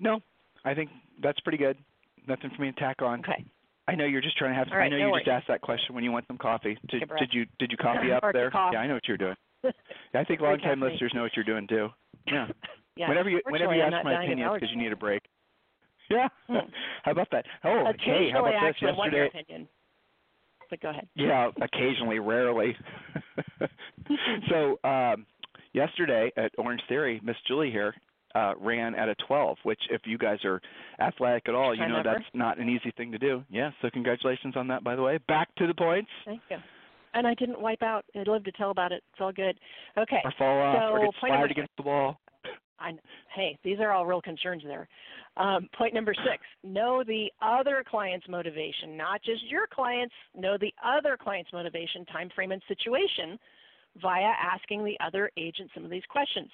No, 0.00 0.20
I 0.64 0.74
think 0.74 0.90
that's 1.22 1.40
pretty 1.40 1.58
good. 1.58 1.76
Nothing 2.26 2.50
for 2.54 2.62
me 2.62 2.72
to 2.72 2.80
tack 2.80 3.02
on. 3.02 3.20
Okay. 3.20 3.44
I 3.86 3.94
know 3.94 4.06
you're 4.06 4.22
just 4.22 4.36
trying 4.38 4.52
to 4.52 4.56
have. 4.56 4.68
Right, 4.72 4.86
I 4.86 4.88
know 4.88 4.98
no 4.98 5.06
you 5.06 5.12
worries. 5.12 5.24
just 5.26 5.32
asked 5.34 5.48
that 5.48 5.60
question 5.60 5.94
when 5.94 6.04
you 6.04 6.10
want 6.10 6.26
some 6.26 6.38
coffee. 6.38 6.78
Did, 6.88 7.04
did 7.18 7.30
you 7.32 7.44
did 7.58 7.70
you 7.70 7.76
coffee 7.76 8.12
up 8.12 8.22
there? 8.32 8.50
Yeah, 8.54 8.78
I 8.78 8.86
know 8.86 8.94
what 8.94 9.06
you're 9.06 9.18
doing. 9.18 9.36
I 10.14 10.24
think 10.24 10.40
Or 10.40 10.48
long-time 10.48 10.80
listeners 10.80 11.12
know 11.14 11.22
what 11.22 11.32
you're 11.36 11.44
doing 11.44 11.66
too. 11.68 11.88
Yeah. 12.26 12.46
yeah. 12.96 13.08
whenever 13.08 13.28
you 13.28 13.40
whenever 13.44 13.74
you 13.74 13.82
ask 13.82 14.04
my 14.04 14.24
opinion, 14.24 14.48
because 14.54 14.70
you 14.70 14.80
need 14.80 14.92
a 14.92 14.96
break. 14.96 15.22
Yeah. 16.10 16.28
Hmm. 16.48 16.68
how 17.02 17.12
about 17.12 17.28
that? 17.32 17.46
Oh, 17.64 17.84
hey, 18.04 18.28
how 18.32 18.40
about 18.46 18.72
this? 18.72 18.76
Yesterday, 18.80 19.26
opinion. 19.26 19.68
But 20.70 20.80
go 20.80 20.90
ahead. 20.90 21.08
Yeah, 21.14 21.50
occasionally, 21.60 22.18
rarely. 22.18 22.76
so 24.50 24.78
um, 24.88 25.26
yesterday 25.74 26.32
at 26.36 26.52
Orange 26.56 26.80
Theory, 26.88 27.20
Miss 27.22 27.36
Julie 27.46 27.70
here 27.70 27.94
uh, 28.34 28.54
ran 28.60 28.94
at 28.94 29.08
a 29.08 29.14
12, 29.26 29.58
which 29.62 29.80
if 29.90 30.02
you 30.04 30.18
guys 30.18 30.38
are 30.44 30.60
athletic 31.00 31.48
at 31.48 31.54
all, 31.54 31.74
you 31.74 31.80
Time 31.80 31.90
know 31.90 32.00
ever. 32.00 32.14
that's 32.14 32.30
not 32.34 32.58
an 32.58 32.68
easy 32.68 32.92
thing 32.96 33.12
to 33.12 33.18
do. 33.18 33.44
Yeah, 33.48 33.70
so 33.82 33.90
congratulations 33.90 34.54
on 34.56 34.66
that, 34.68 34.82
by 34.82 34.96
the 34.96 35.02
way. 35.02 35.18
Back 35.28 35.54
to 35.56 35.66
the 35.66 35.74
points. 35.74 36.10
Thank 36.24 36.40
you. 36.50 36.56
And 37.14 37.28
I 37.28 37.34
didn't 37.34 37.60
wipe 37.60 37.82
out. 37.82 38.04
I'd 38.16 38.26
love 38.26 38.42
to 38.44 38.52
tell 38.52 38.70
about 38.70 38.90
it. 38.90 39.02
It's 39.12 39.20
all 39.20 39.32
good. 39.32 39.56
Okay. 39.96 40.20
Or 40.24 40.32
fall 40.36 40.60
off, 40.60 40.90
or 40.90 40.98
So, 40.98 41.04
get 41.04 41.04
point 41.04 41.14
slimed 41.20 41.32
number 41.34 41.46
against 41.52 41.76
the 41.76 41.82
wall. 41.84 42.18
I, 42.80 42.90
hey, 43.34 43.56
these 43.62 43.78
are 43.78 43.92
all 43.92 44.04
real 44.04 44.20
concerns 44.20 44.64
there. 44.66 44.88
Um, 45.36 45.68
point 45.78 45.94
number 45.94 46.12
six: 46.12 46.42
know 46.64 47.04
the 47.06 47.30
other 47.40 47.84
client's 47.88 48.28
motivation, 48.28 48.96
not 48.96 49.22
just 49.22 49.44
your 49.48 49.68
client's. 49.72 50.14
Know 50.36 50.56
the 50.60 50.74
other 50.84 51.16
client's 51.20 51.52
motivation, 51.52 52.04
time 52.06 52.30
frame, 52.34 52.50
and 52.50 52.62
situation 52.66 53.38
via 54.00 54.32
asking 54.42 54.84
the 54.84 54.96
other 55.04 55.30
agent 55.36 55.70
some 55.74 55.84
of 55.84 55.90
these 55.90 56.04
questions. 56.08 56.50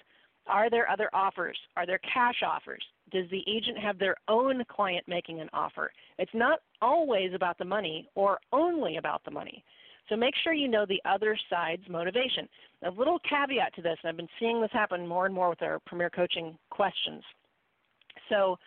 Are 0.47 0.71
there 0.71 0.91
other 0.91 1.11
offers? 1.13 1.59
Are 1.77 1.87
there 1.87 2.01
cash 2.13 2.43
offers? 2.45 2.83
Does 3.13 3.29
the 3.31 3.43
agent 3.49 3.79
have 3.79 3.99
their 3.99 4.17
own 4.29 4.65
client 4.69 5.05
making 5.07 5.41
an 5.41 5.49
offer? 5.53 5.93
It's 6.19 6.31
not 6.35 6.61
always 6.81 7.33
about 7.35 7.59
the 7.59 7.65
money 7.65 8.09
or 8.15 8.39
only 8.53 8.97
about 8.97 9.25
the 9.25 9.31
money. 9.31 9.65
So 10.09 10.17
make 10.17 10.35
sure 10.43 10.53
you 10.53 10.67
know 10.67 10.87
the 10.87 11.01
other 11.05 11.39
side's 11.49 11.89
motivation. 11.89 12.49
A 12.85 12.91
little 12.91 13.19
caveat 13.29 13.75
to 13.77 13.83
this, 13.83 13.97
and 14.03 14.09
I've 14.09 14.17
been 14.17 14.29
seeing 14.41 14.61
this 14.61 14.73
happen 14.73 15.07
more 15.07 15.27
and 15.27 15.35
more 15.35 15.51
with 15.51 15.63
our 15.63 15.79
Premier 15.87 16.11
Coaching 16.11 16.59
questions. 16.71 17.23
So 18.29 18.59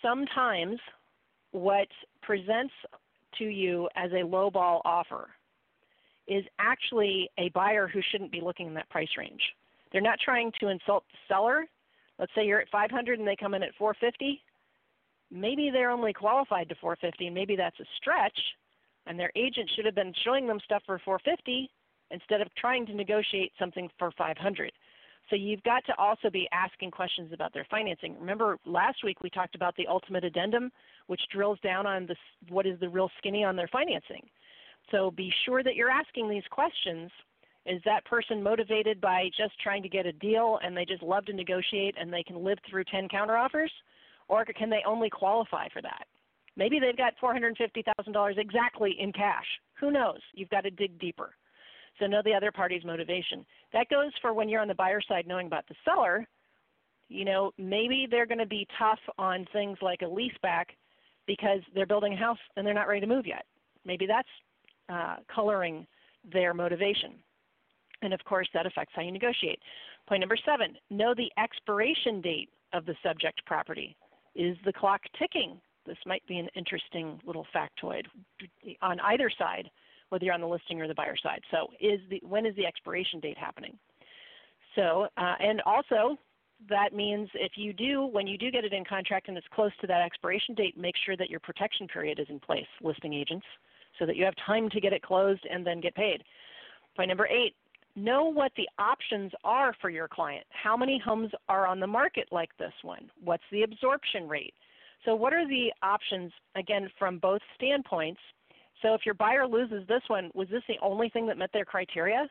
sometimes 0.00 0.78
what 1.50 1.88
presents 2.22 2.72
to 3.38 3.44
you 3.44 3.88
as 3.96 4.12
a 4.12 4.24
lowball 4.24 4.80
offer 4.84 5.30
is 6.30 6.44
actually 6.60 7.28
a 7.38 7.50
buyer 7.50 7.88
who 7.88 8.00
shouldn't 8.10 8.30
be 8.30 8.40
looking 8.40 8.68
in 8.68 8.74
that 8.74 8.88
price 8.88 9.08
range. 9.18 9.42
They're 9.92 10.00
not 10.00 10.20
trying 10.24 10.52
to 10.60 10.68
insult 10.68 11.04
the 11.10 11.18
seller. 11.28 11.66
Let's 12.18 12.30
say 12.36 12.46
you're 12.46 12.60
at 12.60 12.68
500 12.70 13.18
and 13.18 13.26
they 13.26 13.36
come 13.36 13.52
in 13.54 13.64
at 13.64 13.74
450. 13.76 14.40
Maybe 15.32 15.70
they're 15.70 15.90
only 15.90 16.12
qualified 16.12 16.68
to 16.68 16.76
450, 16.76 17.26
and 17.26 17.34
maybe 17.34 17.56
that's 17.56 17.78
a 17.80 17.84
stretch. 17.96 18.38
And 19.06 19.18
their 19.18 19.32
agent 19.34 19.68
should 19.74 19.84
have 19.84 19.94
been 19.94 20.14
showing 20.24 20.46
them 20.46 20.60
stuff 20.64 20.82
for 20.86 21.00
450 21.04 21.68
instead 22.10 22.40
of 22.40 22.48
trying 22.54 22.86
to 22.86 22.94
negotiate 22.94 23.52
something 23.58 23.88
for 23.98 24.12
500. 24.16 24.72
So 25.28 25.36
you've 25.36 25.62
got 25.62 25.84
to 25.86 25.94
also 25.96 26.30
be 26.30 26.48
asking 26.52 26.90
questions 26.90 27.32
about 27.32 27.52
their 27.54 27.66
financing. 27.70 28.16
Remember 28.18 28.58
last 28.66 29.04
week 29.04 29.22
we 29.22 29.30
talked 29.30 29.54
about 29.54 29.76
the 29.76 29.86
ultimate 29.86 30.24
addendum, 30.24 30.70
which 31.06 31.20
drills 31.32 31.58
down 31.60 31.86
on 31.86 32.06
this, 32.06 32.18
what 32.48 32.66
is 32.66 32.78
the 32.80 32.88
real 32.88 33.10
skinny 33.18 33.44
on 33.44 33.56
their 33.56 33.68
financing. 33.68 34.28
So 34.90 35.10
be 35.10 35.32
sure 35.44 35.62
that 35.62 35.76
you're 35.76 35.90
asking 35.90 36.28
these 36.28 36.42
questions. 36.50 37.10
Is 37.66 37.80
that 37.84 38.04
person 38.04 38.42
motivated 38.42 39.00
by 39.00 39.30
just 39.36 39.58
trying 39.62 39.82
to 39.82 39.88
get 39.88 40.06
a 40.06 40.12
deal 40.12 40.58
and 40.64 40.76
they 40.76 40.84
just 40.84 41.02
love 41.02 41.26
to 41.26 41.32
negotiate 41.32 41.94
and 41.98 42.12
they 42.12 42.22
can 42.22 42.42
live 42.42 42.58
through 42.68 42.84
10 42.84 43.08
counteroffers? 43.08 43.70
Or 44.28 44.44
can 44.44 44.70
they 44.70 44.82
only 44.86 45.10
qualify 45.10 45.68
for 45.68 45.82
that? 45.82 46.06
Maybe 46.56 46.80
they've 46.80 46.96
got 46.96 47.14
$450,000 47.22 48.38
exactly 48.38 48.96
in 48.98 49.12
cash. 49.12 49.46
Who 49.78 49.90
knows? 49.90 50.20
You've 50.34 50.50
got 50.50 50.62
to 50.62 50.70
dig 50.70 50.98
deeper. 50.98 51.34
So 51.98 52.06
know 52.06 52.22
the 52.24 52.34
other 52.34 52.50
party's 52.50 52.84
motivation. 52.84 53.44
That 53.72 53.88
goes 53.88 54.12
for 54.22 54.32
when 54.32 54.48
you're 54.48 54.60
on 54.60 54.68
the 54.68 54.74
buyer 54.74 55.00
side 55.06 55.26
knowing 55.26 55.46
about 55.46 55.66
the 55.68 55.74
seller. 55.84 56.26
You 57.08 57.24
know, 57.24 57.52
maybe 57.58 58.06
they're 58.10 58.26
going 58.26 58.38
to 58.38 58.46
be 58.46 58.66
tough 58.78 59.00
on 59.18 59.46
things 59.52 59.78
like 59.82 60.02
a 60.02 60.08
lease 60.08 60.36
back 60.42 60.68
because 61.26 61.60
they're 61.74 61.86
building 61.86 62.14
a 62.14 62.16
house 62.16 62.38
and 62.56 62.66
they're 62.66 62.74
not 62.74 62.88
ready 62.88 63.00
to 63.00 63.06
move 63.06 63.26
yet. 63.26 63.44
Maybe 63.84 64.06
that's 64.06 64.28
uh, 64.90 65.16
coloring 65.34 65.86
their 66.32 66.54
motivation. 66.54 67.14
And 68.02 68.12
of 68.14 68.24
course, 68.24 68.48
that 68.54 68.66
affects 68.66 68.92
how 68.94 69.02
you 69.02 69.12
negotiate. 69.12 69.60
Point 70.08 70.20
number 70.20 70.36
seven 70.44 70.76
know 70.90 71.14
the 71.14 71.30
expiration 71.38 72.20
date 72.20 72.48
of 72.72 72.86
the 72.86 72.94
subject 73.02 73.44
property. 73.46 73.96
Is 74.34 74.56
the 74.64 74.72
clock 74.72 75.00
ticking? 75.18 75.60
This 75.86 75.98
might 76.06 76.26
be 76.26 76.38
an 76.38 76.48
interesting 76.54 77.20
little 77.24 77.46
factoid 77.54 78.02
on 78.82 79.00
either 79.00 79.30
side, 79.38 79.68
whether 80.08 80.24
you're 80.24 80.34
on 80.34 80.40
the 80.40 80.46
listing 80.46 80.80
or 80.80 80.88
the 80.88 80.94
buyer 80.94 81.16
side. 81.22 81.40
So, 81.50 81.68
is 81.80 82.00
the 82.10 82.20
when 82.26 82.46
is 82.46 82.54
the 82.56 82.66
expiration 82.66 83.20
date 83.20 83.38
happening? 83.38 83.78
So, 84.76 85.08
uh, 85.16 85.34
and 85.40 85.60
also 85.62 86.16
that 86.68 86.92
means 86.92 87.28
if 87.34 87.52
you 87.56 87.72
do, 87.72 88.06
when 88.06 88.26
you 88.26 88.36
do 88.36 88.50
get 88.50 88.64
it 88.64 88.72
in 88.72 88.84
contract 88.84 89.28
and 89.28 89.36
it's 89.36 89.46
close 89.52 89.72
to 89.80 89.86
that 89.86 90.02
expiration 90.02 90.54
date, 90.54 90.76
make 90.76 90.94
sure 91.04 91.16
that 91.16 91.30
your 91.30 91.40
protection 91.40 91.88
period 91.88 92.20
is 92.20 92.26
in 92.28 92.38
place, 92.38 92.66
listing 92.82 93.14
agents, 93.14 93.46
so 94.00 94.06
that 94.06 94.16
you 94.16 94.24
have 94.24 94.34
time 94.44 94.68
to 94.70 94.80
get 94.80 94.92
it 94.92 95.02
closed 95.02 95.46
and 95.48 95.64
then 95.64 95.80
get 95.80 95.94
paid. 95.94 96.24
Point 96.96 97.08
number 97.08 97.28
eight, 97.28 97.54
know 97.94 98.24
what 98.24 98.50
the 98.56 98.68
options 98.78 99.30
are 99.44 99.74
for 99.80 99.90
your 99.90 100.08
client. 100.08 100.44
How 100.48 100.76
many 100.76 101.00
homes 101.04 101.30
are 101.48 101.66
on 101.66 101.78
the 101.78 101.86
market 101.86 102.26
like 102.32 102.50
this 102.58 102.72
one? 102.82 103.10
What's 103.22 103.44
the 103.52 103.62
absorption 103.62 104.26
rate? 104.26 104.54
So, 105.04 105.14
what 105.14 105.32
are 105.32 105.46
the 105.46 105.72
options, 105.82 106.32
again, 106.56 106.90
from 106.98 107.18
both 107.18 107.40
standpoints? 107.54 108.20
So, 108.82 108.94
if 108.94 109.02
your 109.04 109.14
buyer 109.14 109.46
loses 109.46 109.86
this 109.86 110.02
one, 110.08 110.30
was 110.34 110.48
this 110.50 110.62
the 110.68 110.78
only 110.82 111.08
thing 111.10 111.26
that 111.26 111.38
met 111.38 111.50
their 111.52 111.64
criteria? 111.64 112.28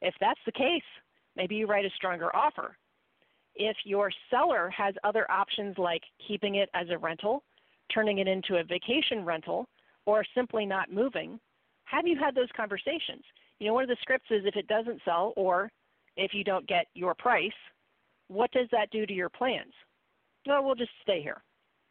If 0.00 0.14
that's 0.20 0.40
the 0.44 0.52
case, 0.52 0.82
maybe 1.36 1.54
you 1.54 1.66
write 1.66 1.84
a 1.84 1.90
stronger 1.96 2.34
offer. 2.34 2.76
If 3.54 3.76
your 3.84 4.10
seller 4.30 4.70
has 4.70 4.94
other 5.04 5.30
options 5.30 5.76
like 5.78 6.02
keeping 6.26 6.56
it 6.56 6.68
as 6.74 6.88
a 6.90 6.98
rental, 6.98 7.42
turning 7.92 8.18
it 8.18 8.28
into 8.28 8.56
a 8.56 8.64
vacation 8.64 9.24
rental, 9.24 9.66
or 10.06 10.24
simply 10.34 10.66
not 10.66 10.92
moving, 10.92 11.38
have 11.84 12.06
you 12.06 12.18
had 12.18 12.34
those 12.34 12.48
conversations? 12.56 13.22
You 13.58 13.68
know, 13.68 13.74
one 13.74 13.84
of 13.84 13.88
the 13.88 13.96
scripts 14.00 14.30
is 14.30 14.42
if 14.44 14.56
it 14.56 14.66
doesn't 14.66 15.00
sell 15.04 15.32
or 15.36 15.70
if 16.16 16.34
you 16.34 16.44
don't 16.44 16.66
get 16.66 16.86
your 16.94 17.14
price, 17.14 17.50
what 18.28 18.50
does 18.52 18.68
that 18.72 18.90
do 18.90 19.06
to 19.06 19.12
your 19.12 19.28
plans? 19.28 19.72
Well, 20.46 20.64
we'll 20.64 20.74
just 20.74 20.90
stay 21.02 21.22
here. 21.22 21.42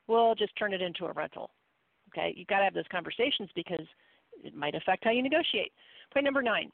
We'll 0.08 0.36
just 0.36 0.56
turn 0.58 0.74
it 0.74 0.82
into 0.82 1.06
a 1.06 1.14
rental. 1.14 1.52
Okay, 2.10 2.34
you've 2.36 2.48
got 2.48 2.58
to 2.60 2.66
have 2.66 2.74
those 2.74 2.84
conversations 2.92 3.50
because 3.56 3.86
it 4.44 4.56
might 4.56 4.76
affect 4.76 5.04
how 5.04 5.12
you 5.12 5.24
negotiate. 5.24 5.72
Point 6.14 6.26
number 6.26 6.42
nine 6.42 6.72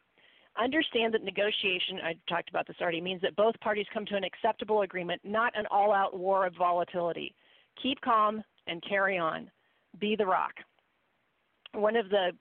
understand 0.60 1.14
that 1.14 1.24
negotiation, 1.24 2.00
I 2.04 2.16
talked 2.28 2.50
about 2.50 2.68
this 2.68 2.78
already, 2.82 3.02
means 3.02 3.22
that 3.22 3.36
both 3.36 3.60
parties 3.60 3.86
come 3.94 4.06
to 4.08 4.16
an 4.16 4.24
acceptable 4.24 4.82
agreement, 4.82 5.22
not 5.24 5.54
an 5.58 5.66
all 5.70 5.94
out 5.94 6.18
war 6.18 6.46
of 6.46 6.56
volatility. 6.56 7.36
keep 7.82 8.02
calm 8.02 8.44
and 8.66 8.84
carry 8.88 9.20
on. 9.20 9.52
Be 10.00 10.16
the 10.16 10.26
rock. 10.26 10.54
One 11.78 11.96
of 11.96 12.10
the 12.10 12.32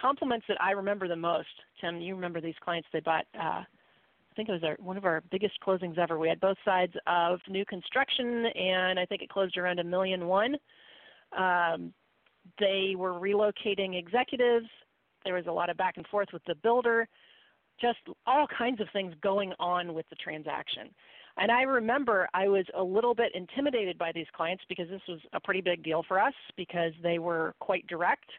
compliments 0.00 0.46
that 0.48 0.60
I 0.60 0.70
remember 0.70 1.08
the 1.08 1.16
most, 1.16 1.48
Tim, 1.80 2.00
you 2.00 2.14
remember 2.14 2.40
these 2.40 2.54
clients 2.62 2.88
they 2.92 3.00
bought. 3.00 3.26
Uh, 3.38 3.62
I 3.62 4.34
think 4.34 4.48
it 4.48 4.52
was 4.52 4.64
our, 4.64 4.76
one 4.80 4.96
of 4.96 5.04
our 5.04 5.22
biggest 5.30 5.54
closings 5.64 5.98
ever. 5.98 6.18
We 6.18 6.28
had 6.28 6.40
both 6.40 6.56
sides 6.64 6.94
of 7.06 7.38
new 7.48 7.64
construction, 7.66 8.46
and 8.46 8.98
I 8.98 9.04
think 9.04 9.22
it 9.22 9.28
closed 9.28 9.58
around 9.58 9.78
a 9.78 9.84
million 9.84 10.26
one. 10.26 10.56
Um, 11.36 11.92
they 12.58 12.94
were 12.96 13.12
relocating 13.12 13.98
executives. 13.98 14.66
There 15.24 15.34
was 15.34 15.46
a 15.46 15.52
lot 15.52 15.68
of 15.68 15.76
back 15.76 15.98
and 15.98 16.06
forth 16.06 16.28
with 16.32 16.42
the 16.46 16.54
builder, 16.56 17.06
just 17.80 17.98
all 18.26 18.46
kinds 18.46 18.80
of 18.80 18.88
things 18.92 19.14
going 19.22 19.52
on 19.58 19.94
with 19.94 20.06
the 20.08 20.16
transaction. 20.16 20.88
And 21.36 21.50
I 21.50 21.62
remember 21.62 22.28
I 22.32 22.48
was 22.48 22.64
a 22.76 22.82
little 22.82 23.14
bit 23.14 23.32
intimidated 23.34 23.98
by 23.98 24.12
these 24.12 24.26
clients 24.36 24.62
because 24.68 24.88
this 24.88 25.02
was 25.08 25.18
a 25.32 25.40
pretty 25.40 25.60
big 25.60 25.82
deal 25.82 26.04
for 26.06 26.20
us 26.20 26.34
because 26.56 26.92
they 27.02 27.18
were 27.18 27.54
quite 27.60 27.86
direct. 27.88 28.30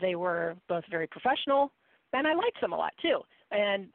They 0.00 0.16
were 0.16 0.56
both 0.68 0.84
very 0.90 1.06
professional, 1.06 1.70
and 2.12 2.26
I 2.26 2.34
liked 2.34 2.60
them 2.60 2.72
a 2.72 2.76
lot 2.76 2.92
too. 3.00 3.20
And 3.52 3.88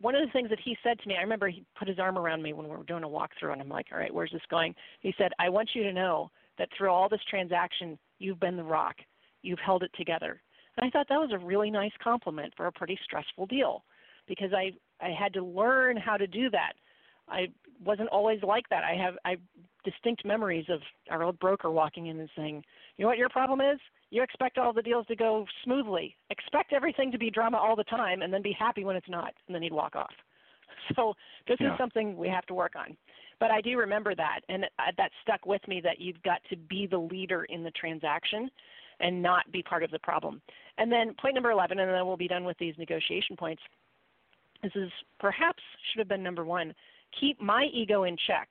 one 0.00 0.14
of 0.14 0.26
the 0.26 0.32
things 0.32 0.50
that 0.50 0.58
he 0.64 0.76
said 0.82 0.98
to 0.98 1.08
me, 1.08 1.14
I 1.16 1.22
remember 1.22 1.48
he 1.48 1.64
put 1.78 1.86
his 1.86 1.98
arm 1.98 2.18
around 2.18 2.42
me 2.42 2.52
when 2.52 2.68
we 2.68 2.76
were 2.76 2.82
doing 2.82 3.04
a 3.04 3.08
walkthrough, 3.08 3.52
and 3.52 3.60
I'm 3.60 3.68
like, 3.68 3.86
all 3.92 3.98
right, 3.98 4.12
where's 4.12 4.32
this 4.32 4.42
going? 4.50 4.74
He 5.00 5.14
said, 5.16 5.30
I 5.38 5.48
want 5.48 5.70
you 5.74 5.84
to 5.84 5.92
know 5.92 6.30
that 6.58 6.68
through 6.76 6.90
all 6.90 7.08
this 7.08 7.20
transaction, 7.28 7.98
you've 8.18 8.40
been 8.40 8.56
the 8.56 8.64
rock. 8.64 8.96
You've 9.42 9.58
held 9.64 9.82
it 9.82 9.90
together. 9.96 10.40
And 10.76 10.86
I 10.86 10.90
thought 10.90 11.06
that 11.08 11.20
was 11.20 11.30
a 11.32 11.38
really 11.38 11.70
nice 11.70 11.92
compliment 12.02 12.52
for 12.56 12.66
a 12.66 12.72
pretty 12.72 12.98
stressful 13.04 13.46
deal 13.46 13.84
because 14.26 14.52
I, 14.52 14.72
I 15.04 15.10
had 15.10 15.32
to 15.34 15.44
learn 15.44 15.96
how 15.96 16.16
to 16.16 16.26
do 16.26 16.50
that. 16.50 16.72
I 17.28 17.48
wasn't 17.84 18.08
always 18.10 18.42
like 18.42 18.68
that. 18.70 18.84
I 18.84 18.94
have 18.94 19.14
I 19.24 19.36
distinct 19.84 20.24
memories 20.24 20.66
of 20.68 20.80
our 21.10 21.22
old 21.22 21.38
broker 21.38 21.70
walking 21.70 22.06
in 22.06 22.18
and 22.18 22.30
saying, 22.36 22.64
"You 22.96 23.04
know 23.04 23.08
what 23.08 23.18
your 23.18 23.28
problem 23.28 23.60
is? 23.60 23.78
You 24.10 24.22
expect 24.22 24.58
all 24.58 24.72
the 24.72 24.82
deals 24.82 25.06
to 25.06 25.16
go 25.16 25.46
smoothly. 25.62 26.16
Expect 26.30 26.72
everything 26.72 27.10
to 27.12 27.18
be 27.18 27.30
drama 27.30 27.58
all 27.58 27.76
the 27.76 27.84
time, 27.84 28.22
and 28.22 28.32
then 28.32 28.42
be 28.42 28.52
happy 28.52 28.84
when 28.84 28.96
it's 28.96 29.08
not." 29.08 29.34
And 29.46 29.54
then 29.54 29.62
he'd 29.62 29.72
walk 29.72 29.96
off. 29.96 30.14
So 30.96 31.14
this 31.48 31.56
yeah. 31.60 31.72
is 31.72 31.78
something 31.78 32.14
we 32.14 32.28
have 32.28 32.44
to 32.46 32.54
work 32.54 32.74
on. 32.76 32.94
But 33.40 33.50
I 33.50 33.62
do 33.62 33.78
remember 33.78 34.14
that, 34.14 34.40
and 34.50 34.64
uh, 34.64 34.92
that 34.98 35.12
stuck 35.22 35.46
with 35.46 35.66
me. 35.66 35.80
That 35.80 35.98
you've 35.98 36.22
got 36.22 36.42
to 36.50 36.56
be 36.56 36.86
the 36.86 36.98
leader 36.98 37.44
in 37.44 37.62
the 37.62 37.70
transaction, 37.70 38.50
and 39.00 39.22
not 39.22 39.50
be 39.50 39.62
part 39.62 39.82
of 39.82 39.90
the 39.90 39.98
problem. 40.00 40.42
And 40.78 40.90
then 40.90 41.14
point 41.14 41.34
number 41.34 41.50
11, 41.50 41.78
and 41.78 41.90
then 41.90 42.06
we'll 42.06 42.16
be 42.16 42.28
done 42.28 42.44
with 42.44 42.58
these 42.58 42.74
negotiation 42.76 43.36
points. 43.36 43.62
This 44.62 44.72
is 44.74 44.90
perhaps 45.20 45.62
should 45.90 45.98
have 45.98 46.08
been 46.08 46.22
number 46.22 46.44
one 46.44 46.74
keep 47.20 47.40
my 47.40 47.66
ego 47.72 48.04
in 48.04 48.16
check. 48.26 48.48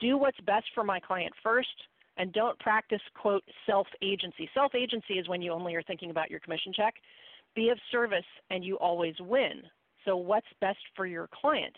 Do 0.00 0.16
what's 0.16 0.40
best 0.40 0.66
for 0.74 0.84
my 0.84 1.00
client 1.00 1.32
first, 1.42 1.68
and 2.16 2.32
don't 2.32 2.58
practice, 2.58 3.00
quote, 3.14 3.42
self 3.66 3.86
agency. 4.02 4.48
Self 4.54 4.74
agency 4.74 5.14
is 5.14 5.28
when 5.28 5.42
you 5.42 5.52
only 5.52 5.74
are 5.74 5.82
thinking 5.82 6.10
about 6.10 6.30
your 6.30 6.40
commission 6.40 6.72
check. 6.74 6.94
Be 7.54 7.68
of 7.68 7.78
service, 7.90 8.24
and 8.50 8.64
you 8.64 8.78
always 8.78 9.14
win. 9.20 9.62
So, 10.04 10.16
what's 10.16 10.46
best 10.60 10.78
for 10.96 11.06
your 11.06 11.28
client? 11.28 11.74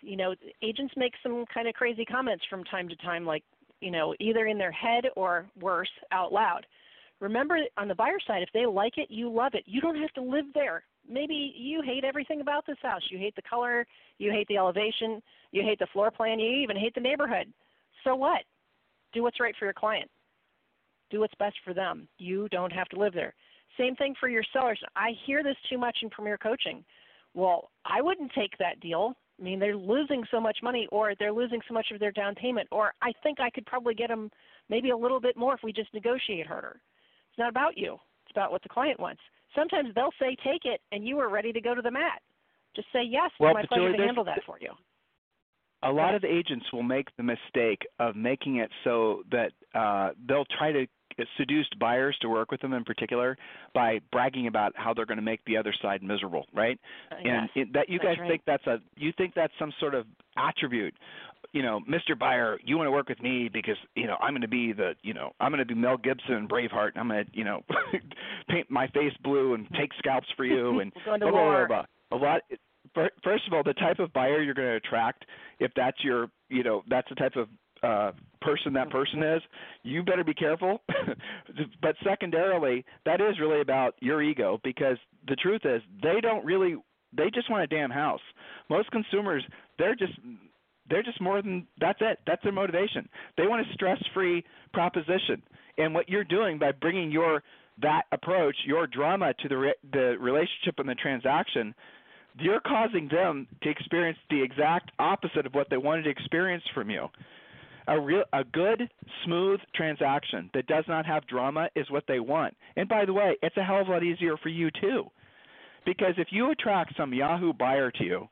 You 0.00 0.16
know, 0.16 0.34
agents 0.62 0.94
make 0.96 1.12
some 1.22 1.44
kind 1.52 1.68
of 1.68 1.74
crazy 1.74 2.04
comments 2.04 2.44
from 2.48 2.64
time 2.64 2.88
to 2.88 2.96
time, 2.96 3.26
like, 3.26 3.42
you 3.80 3.90
know, 3.90 4.14
either 4.20 4.46
in 4.46 4.58
their 4.58 4.72
head 4.72 5.04
or 5.16 5.46
worse, 5.60 5.90
out 6.12 6.32
loud. 6.32 6.66
Remember, 7.20 7.58
on 7.76 7.88
the 7.88 7.94
buyer 7.94 8.18
side, 8.26 8.42
if 8.42 8.48
they 8.54 8.64
like 8.64 8.96
it, 8.96 9.10
you 9.10 9.28
love 9.28 9.52
it. 9.54 9.64
You 9.66 9.80
don't 9.80 10.00
have 10.00 10.12
to 10.12 10.22
live 10.22 10.46
there 10.54 10.84
maybe 11.08 11.52
you 11.56 11.82
hate 11.82 12.04
everything 12.04 12.40
about 12.40 12.66
this 12.66 12.76
house. 12.82 13.02
You 13.10 13.18
hate 13.18 13.34
the 13.36 13.42
color, 13.42 13.86
you 14.18 14.30
hate 14.30 14.46
the 14.48 14.56
elevation, 14.56 15.22
you 15.52 15.62
hate 15.62 15.78
the 15.78 15.86
floor 15.92 16.10
plan, 16.10 16.38
you 16.38 16.50
even 16.50 16.76
hate 16.76 16.94
the 16.94 17.00
neighborhood. 17.00 17.52
So 18.04 18.14
what? 18.14 18.42
Do 19.12 19.22
what's 19.22 19.40
right 19.40 19.54
for 19.58 19.64
your 19.64 19.74
client. 19.74 20.10
Do 21.10 21.20
what's 21.20 21.34
best 21.38 21.56
for 21.64 21.72
them. 21.72 22.08
You 22.18 22.48
don't 22.50 22.72
have 22.72 22.88
to 22.88 22.98
live 22.98 23.14
there. 23.14 23.34
Same 23.78 23.96
thing 23.96 24.14
for 24.20 24.28
your 24.28 24.44
sellers. 24.52 24.80
I 24.96 25.10
hear 25.26 25.42
this 25.42 25.56
too 25.70 25.78
much 25.78 25.98
in 26.02 26.10
Premier 26.10 26.36
Coaching. 26.36 26.84
Well, 27.34 27.70
I 27.84 28.02
wouldn't 28.02 28.32
take 28.34 28.56
that 28.58 28.80
deal. 28.80 29.14
I 29.40 29.42
mean, 29.42 29.58
they're 29.58 29.76
losing 29.76 30.24
so 30.30 30.40
much 30.40 30.58
money, 30.62 30.88
or 30.90 31.12
they're 31.18 31.32
losing 31.32 31.60
so 31.68 31.74
much 31.74 31.86
of 31.92 32.00
their 32.00 32.10
down 32.10 32.34
payment, 32.34 32.68
or 32.72 32.92
I 33.00 33.12
think 33.22 33.38
I 33.40 33.50
could 33.50 33.66
probably 33.66 33.94
get 33.94 34.08
them 34.08 34.30
maybe 34.68 34.90
a 34.90 34.96
little 34.96 35.20
bit 35.20 35.36
more 35.36 35.54
if 35.54 35.60
we 35.62 35.72
just 35.72 35.94
negotiate 35.94 36.46
harder. 36.46 36.80
It's 37.30 37.38
not 37.38 37.48
about 37.48 37.78
you, 37.78 37.94
it's 38.24 38.32
about 38.32 38.50
what 38.50 38.62
the 38.62 38.68
client 38.68 38.98
wants 38.98 39.20
sometimes 39.54 39.94
they'll 39.94 40.14
say 40.20 40.36
take 40.44 40.64
it 40.64 40.80
and 40.92 41.06
you 41.06 41.18
are 41.18 41.28
ready 41.28 41.52
to 41.52 41.60
go 41.60 41.74
to 41.74 41.82
the 41.82 41.90
mat. 41.90 42.20
Just 42.76 42.88
say 42.92 43.02
yes, 43.02 43.30
well, 43.40 43.54
my 43.54 43.64
pleasure 43.66 43.92
to 43.92 43.98
handle 43.98 44.24
that 44.24 44.40
for 44.46 44.58
you. 44.60 44.70
A 45.84 45.90
lot 45.90 46.14
of 46.14 46.24
agents 46.24 46.66
will 46.72 46.82
make 46.82 47.06
the 47.16 47.22
mistake 47.22 47.86
of 48.00 48.16
making 48.16 48.56
it 48.56 48.70
so 48.82 49.22
that 49.30 49.52
uh, 49.74 50.10
they'll 50.26 50.44
try 50.58 50.72
to 50.72 50.86
seduce 51.36 51.68
buyers 51.80 52.16
to 52.20 52.28
work 52.28 52.50
with 52.50 52.60
them 52.60 52.72
in 52.72 52.84
particular 52.84 53.36
by 53.74 54.00
bragging 54.12 54.46
about 54.46 54.72
how 54.76 54.94
they're 54.94 55.06
going 55.06 55.18
to 55.18 55.22
make 55.22 55.40
the 55.46 55.56
other 55.56 55.74
side 55.82 56.02
miserable, 56.02 56.46
right? 56.52 56.78
Uh, 57.10 57.16
and 57.16 57.48
yes, 57.54 57.66
it, 57.66 57.72
that 57.72 57.88
you 57.88 57.98
guys 57.98 58.16
right. 58.20 58.28
think 58.28 58.42
that's 58.46 58.66
a 58.66 58.78
you 58.96 59.12
think 59.16 59.34
that's 59.34 59.52
some 59.58 59.72
sort 59.80 59.94
of 59.94 60.06
attribute 60.36 60.94
you 61.52 61.62
know, 61.62 61.80
Mr. 61.88 62.18
Buyer, 62.18 62.58
you 62.64 62.76
want 62.76 62.86
to 62.86 62.92
work 62.92 63.08
with 63.08 63.22
me 63.22 63.48
because 63.52 63.76
you 63.94 64.06
know 64.06 64.16
I'm 64.20 64.32
going 64.32 64.42
to 64.42 64.48
be 64.48 64.72
the 64.72 64.94
you 65.02 65.14
know 65.14 65.32
I'm 65.40 65.50
going 65.50 65.60
to 65.60 65.66
be 65.66 65.74
Mel 65.74 65.96
Gibson 65.96 66.34
and 66.34 66.48
Braveheart. 66.48 66.90
And 66.94 66.98
I'm 66.98 67.08
going 67.08 67.24
to 67.24 67.30
you 67.32 67.44
know 67.44 67.62
paint 68.48 68.70
my 68.70 68.86
face 68.88 69.12
blue 69.22 69.54
and 69.54 69.66
take 69.78 69.90
scalps 69.98 70.28
for 70.36 70.44
you 70.44 70.80
and 70.80 70.92
blah, 71.04 71.18
blah, 71.18 71.30
blah, 71.30 71.66
blah. 71.66 71.84
A 72.12 72.16
lot. 72.16 72.42
First 73.22 73.46
of 73.46 73.52
all, 73.52 73.62
the 73.62 73.74
type 73.74 73.98
of 73.98 74.12
buyer 74.12 74.42
you're 74.42 74.54
going 74.54 74.68
to 74.68 74.76
attract, 74.76 75.24
if 75.60 75.70
that's 75.76 76.02
your 76.02 76.28
you 76.48 76.62
know 76.62 76.82
that's 76.88 77.08
the 77.08 77.14
type 77.14 77.36
of 77.36 77.48
uh, 77.82 78.12
person 78.40 78.72
that 78.72 78.90
person 78.90 79.22
is, 79.22 79.42
you 79.82 80.02
better 80.02 80.24
be 80.24 80.34
careful. 80.34 80.82
but 81.82 81.94
secondarily, 82.04 82.84
that 83.04 83.20
is 83.20 83.38
really 83.40 83.60
about 83.60 83.94
your 84.00 84.22
ego 84.22 84.60
because 84.64 84.96
the 85.28 85.36
truth 85.36 85.62
is 85.64 85.80
they 86.02 86.20
don't 86.20 86.44
really 86.44 86.76
they 87.16 87.30
just 87.32 87.50
want 87.50 87.62
a 87.62 87.66
damn 87.66 87.90
house. 87.90 88.20
Most 88.68 88.90
consumers, 88.90 89.44
they're 89.78 89.94
just 89.94 90.12
they're 90.90 91.02
just 91.02 91.20
more 91.20 91.42
than 91.42 91.66
that's 91.80 91.98
it. 92.00 92.18
That's 92.26 92.42
their 92.42 92.52
motivation. 92.52 93.08
They 93.36 93.46
want 93.46 93.66
a 93.66 93.72
stress-free 93.74 94.44
proposition. 94.72 95.42
And 95.76 95.94
what 95.94 96.08
you're 96.08 96.24
doing 96.24 96.58
by 96.58 96.72
bringing 96.72 97.10
your 97.10 97.42
that 97.80 98.02
approach, 98.10 98.56
your 98.66 98.86
drama 98.86 99.32
to 99.40 99.48
the 99.48 99.56
re, 99.56 99.74
the 99.92 100.16
relationship 100.18 100.78
and 100.78 100.88
the 100.88 100.94
transaction, 100.96 101.74
you're 102.38 102.60
causing 102.60 103.08
them 103.08 103.46
to 103.62 103.70
experience 103.70 104.18
the 104.30 104.42
exact 104.42 104.90
opposite 104.98 105.46
of 105.46 105.54
what 105.54 105.70
they 105.70 105.76
wanted 105.76 106.02
to 106.04 106.10
experience 106.10 106.64
from 106.74 106.90
you. 106.90 107.06
A 107.86 107.98
real 107.98 108.24
a 108.32 108.44
good 108.44 108.90
smooth 109.24 109.60
transaction 109.74 110.50
that 110.52 110.66
does 110.66 110.84
not 110.88 111.06
have 111.06 111.26
drama 111.26 111.68
is 111.74 111.90
what 111.90 112.04
they 112.06 112.20
want. 112.20 112.54
And 112.76 112.88
by 112.88 113.04
the 113.04 113.12
way, 113.12 113.36
it's 113.42 113.56
a 113.56 113.62
hell 113.62 113.80
of 113.80 113.88
a 113.88 113.92
lot 113.92 114.04
easier 114.04 114.36
for 114.36 114.50
you 114.50 114.70
too. 114.80 115.04
Because 115.86 116.14
if 116.18 116.28
you 116.30 116.50
attract 116.50 116.94
some 116.96 117.14
Yahoo 117.14 117.52
buyer 117.54 117.90
to 117.92 118.04
you 118.04 118.28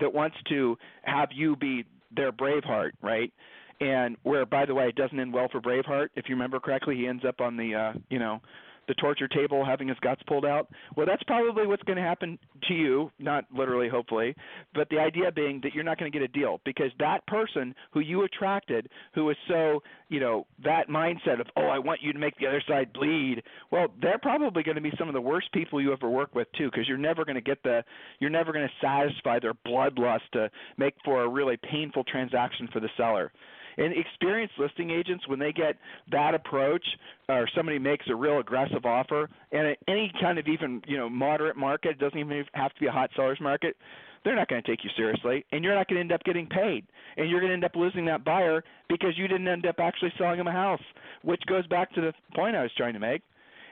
that 0.00 0.12
wants 0.12 0.36
to 0.48 0.76
have 1.02 1.28
you 1.32 1.56
be 1.56 1.84
their 2.14 2.32
Braveheart, 2.32 2.92
right? 3.02 3.32
And 3.80 4.16
where, 4.22 4.44
by 4.44 4.66
the 4.66 4.74
way, 4.74 4.88
it 4.88 4.96
doesn't 4.96 5.18
end 5.18 5.32
well 5.32 5.48
for 5.50 5.60
Braveheart. 5.60 6.08
If 6.16 6.28
you 6.28 6.34
remember 6.34 6.58
correctly, 6.58 6.96
he 6.96 7.06
ends 7.06 7.24
up 7.26 7.40
on 7.40 7.56
the, 7.56 7.74
uh, 7.74 7.98
you 8.10 8.18
know, 8.18 8.40
the 8.88 8.94
torture 8.94 9.28
table 9.28 9.64
having 9.64 9.88
his 9.88 9.98
guts 10.00 10.22
pulled 10.26 10.44
out. 10.44 10.68
Well, 10.96 11.06
that's 11.06 11.22
probably 11.24 11.66
what's 11.66 11.82
going 11.84 11.96
to 11.96 12.02
happen 12.02 12.38
to 12.66 12.74
you, 12.74 13.10
not 13.18 13.44
literally, 13.54 13.88
hopefully, 13.88 14.34
but 14.74 14.88
the 14.88 14.98
idea 14.98 15.30
being 15.30 15.60
that 15.62 15.74
you're 15.74 15.84
not 15.84 15.98
going 15.98 16.10
to 16.10 16.18
get 16.18 16.24
a 16.24 16.32
deal 16.32 16.60
because 16.64 16.90
that 16.98 17.26
person 17.26 17.74
who 17.92 18.00
you 18.00 18.22
attracted, 18.22 18.88
who 19.14 19.26
was 19.26 19.36
so, 19.46 19.82
you 20.08 20.20
know, 20.20 20.46
that 20.64 20.88
mindset 20.88 21.40
of, 21.40 21.46
oh, 21.56 21.66
I 21.66 21.78
want 21.78 22.00
you 22.02 22.12
to 22.12 22.18
make 22.18 22.36
the 22.38 22.46
other 22.46 22.62
side 22.66 22.92
bleed. 22.92 23.42
Well, 23.70 23.88
they're 24.00 24.18
probably 24.18 24.62
going 24.62 24.76
to 24.76 24.80
be 24.80 24.92
some 24.98 25.08
of 25.08 25.14
the 25.14 25.20
worst 25.20 25.52
people 25.52 25.80
you 25.80 25.92
ever 25.92 26.08
work 26.08 26.34
with 26.34 26.48
too, 26.56 26.70
because 26.70 26.88
you're 26.88 26.96
never 26.96 27.24
going 27.24 27.36
to 27.36 27.40
get 27.40 27.62
the, 27.62 27.84
you're 28.18 28.30
never 28.30 28.52
going 28.52 28.66
to 28.66 28.86
satisfy 28.86 29.38
their 29.38 29.54
bloodlust 29.66 30.28
to 30.32 30.50
make 30.76 30.94
for 31.04 31.22
a 31.22 31.28
really 31.28 31.58
painful 31.70 32.04
transaction 32.04 32.68
for 32.72 32.80
the 32.80 32.88
seller. 32.96 33.30
And 33.78 33.94
experienced 33.96 34.54
listing 34.58 34.90
agents, 34.90 35.26
when 35.28 35.38
they 35.38 35.52
get 35.52 35.76
that 36.10 36.34
approach, 36.34 36.84
or 37.28 37.48
somebody 37.54 37.78
makes 37.78 38.04
a 38.10 38.14
real 38.14 38.40
aggressive 38.40 38.84
offer, 38.84 39.30
and 39.52 39.76
any 39.86 40.12
kind 40.20 40.38
of 40.38 40.46
even 40.48 40.82
you 40.86 40.98
know 40.98 41.08
moderate 41.08 41.56
market, 41.56 41.92
it 41.92 41.98
doesn't 41.98 42.18
even 42.18 42.44
have 42.54 42.74
to 42.74 42.80
be 42.80 42.86
a 42.86 42.90
hot 42.90 43.10
seller's 43.14 43.40
market, 43.40 43.76
they're 44.24 44.34
not 44.34 44.48
going 44.48 44.62
to 44.62 44.68
take 44.68 44.84
you 44.84 44.90
seriously, 44.96 45.44
and 45.52 45.64
you're 45.64 45.74
not 45.74 45.88
going 45.88 45.96
to 45.96 46.00
end 46.00 46.12
up 46.12 46.24
getting 46.24 46.46
paid, 46.46 46.84
and 47.16 47.30
you're 47.30 47.40
going 47.40 47.50
to 47.50 47.54
end 47.54 47.64
up 47.64 47.76
losing 47.76 48.04
that 48.06 48.24
buyer 48.24 48.64
because 48.88 49.16
you 49.16 49.28
didn't 49.28 49.48
end 49.48 49.64
up 49.64 49.76
actually 49.78 50.12
selling 50.18 50.38
them 50.38 50.48
a 50.48 50.52
house. 50.52 50.82
Which 51.22 51.42
goes 51.46 51.66
back 51.68 51.92
to 51.94 52.00
the 52.00 52.12
point 52.34 52.56
I 52.56 52.62
was 52.62 52.72
trying 52.76 52.94
to 52.94 53.00
make 53.00 53.22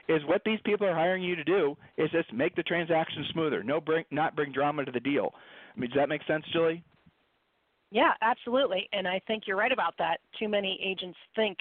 is 0.07 0.21
what 0.25 0.41
these 0.45 0.59
people 0.63 0.87
are 0.87 0.95
hiring 0.95 1.21
you 1.21 1.35
to 1.35 1.43
do 1.43 1.75
is 1.97 2.09
just 2.11 2.31
make 2.31 2.55
the 2.55 2.63
transaction 2.63 3.25
smoother. 3.33 3.61
No 3.63 3.81
bring 3.81 4.05
not 4.09 4.35
bring 4.35 4.51
drama 4.51 4.85
to 4.85 4.91
the 4.91 4.99
deal. 4.99 5.33
I 5.75 5.79
mean, 5.79 5.89
does 5.89 5.97
that 5.97 6.09
make 6.09 6.21
sense, 6.25 6.45
Julie? 6.53 6.83
Yeah, 7.91 8.11
absolutely. 8.21 8.89
And 8.91 9.07
I 9.07 9.21
think 9.27 9.43
you're 9.47 9.57
right 9.57 9.71
about 9.71 9.93
that. 9.99 10.19
Too 10.39 10.49
many 10.49 10.79
agents 10.83 11.17
think 11.35 11.57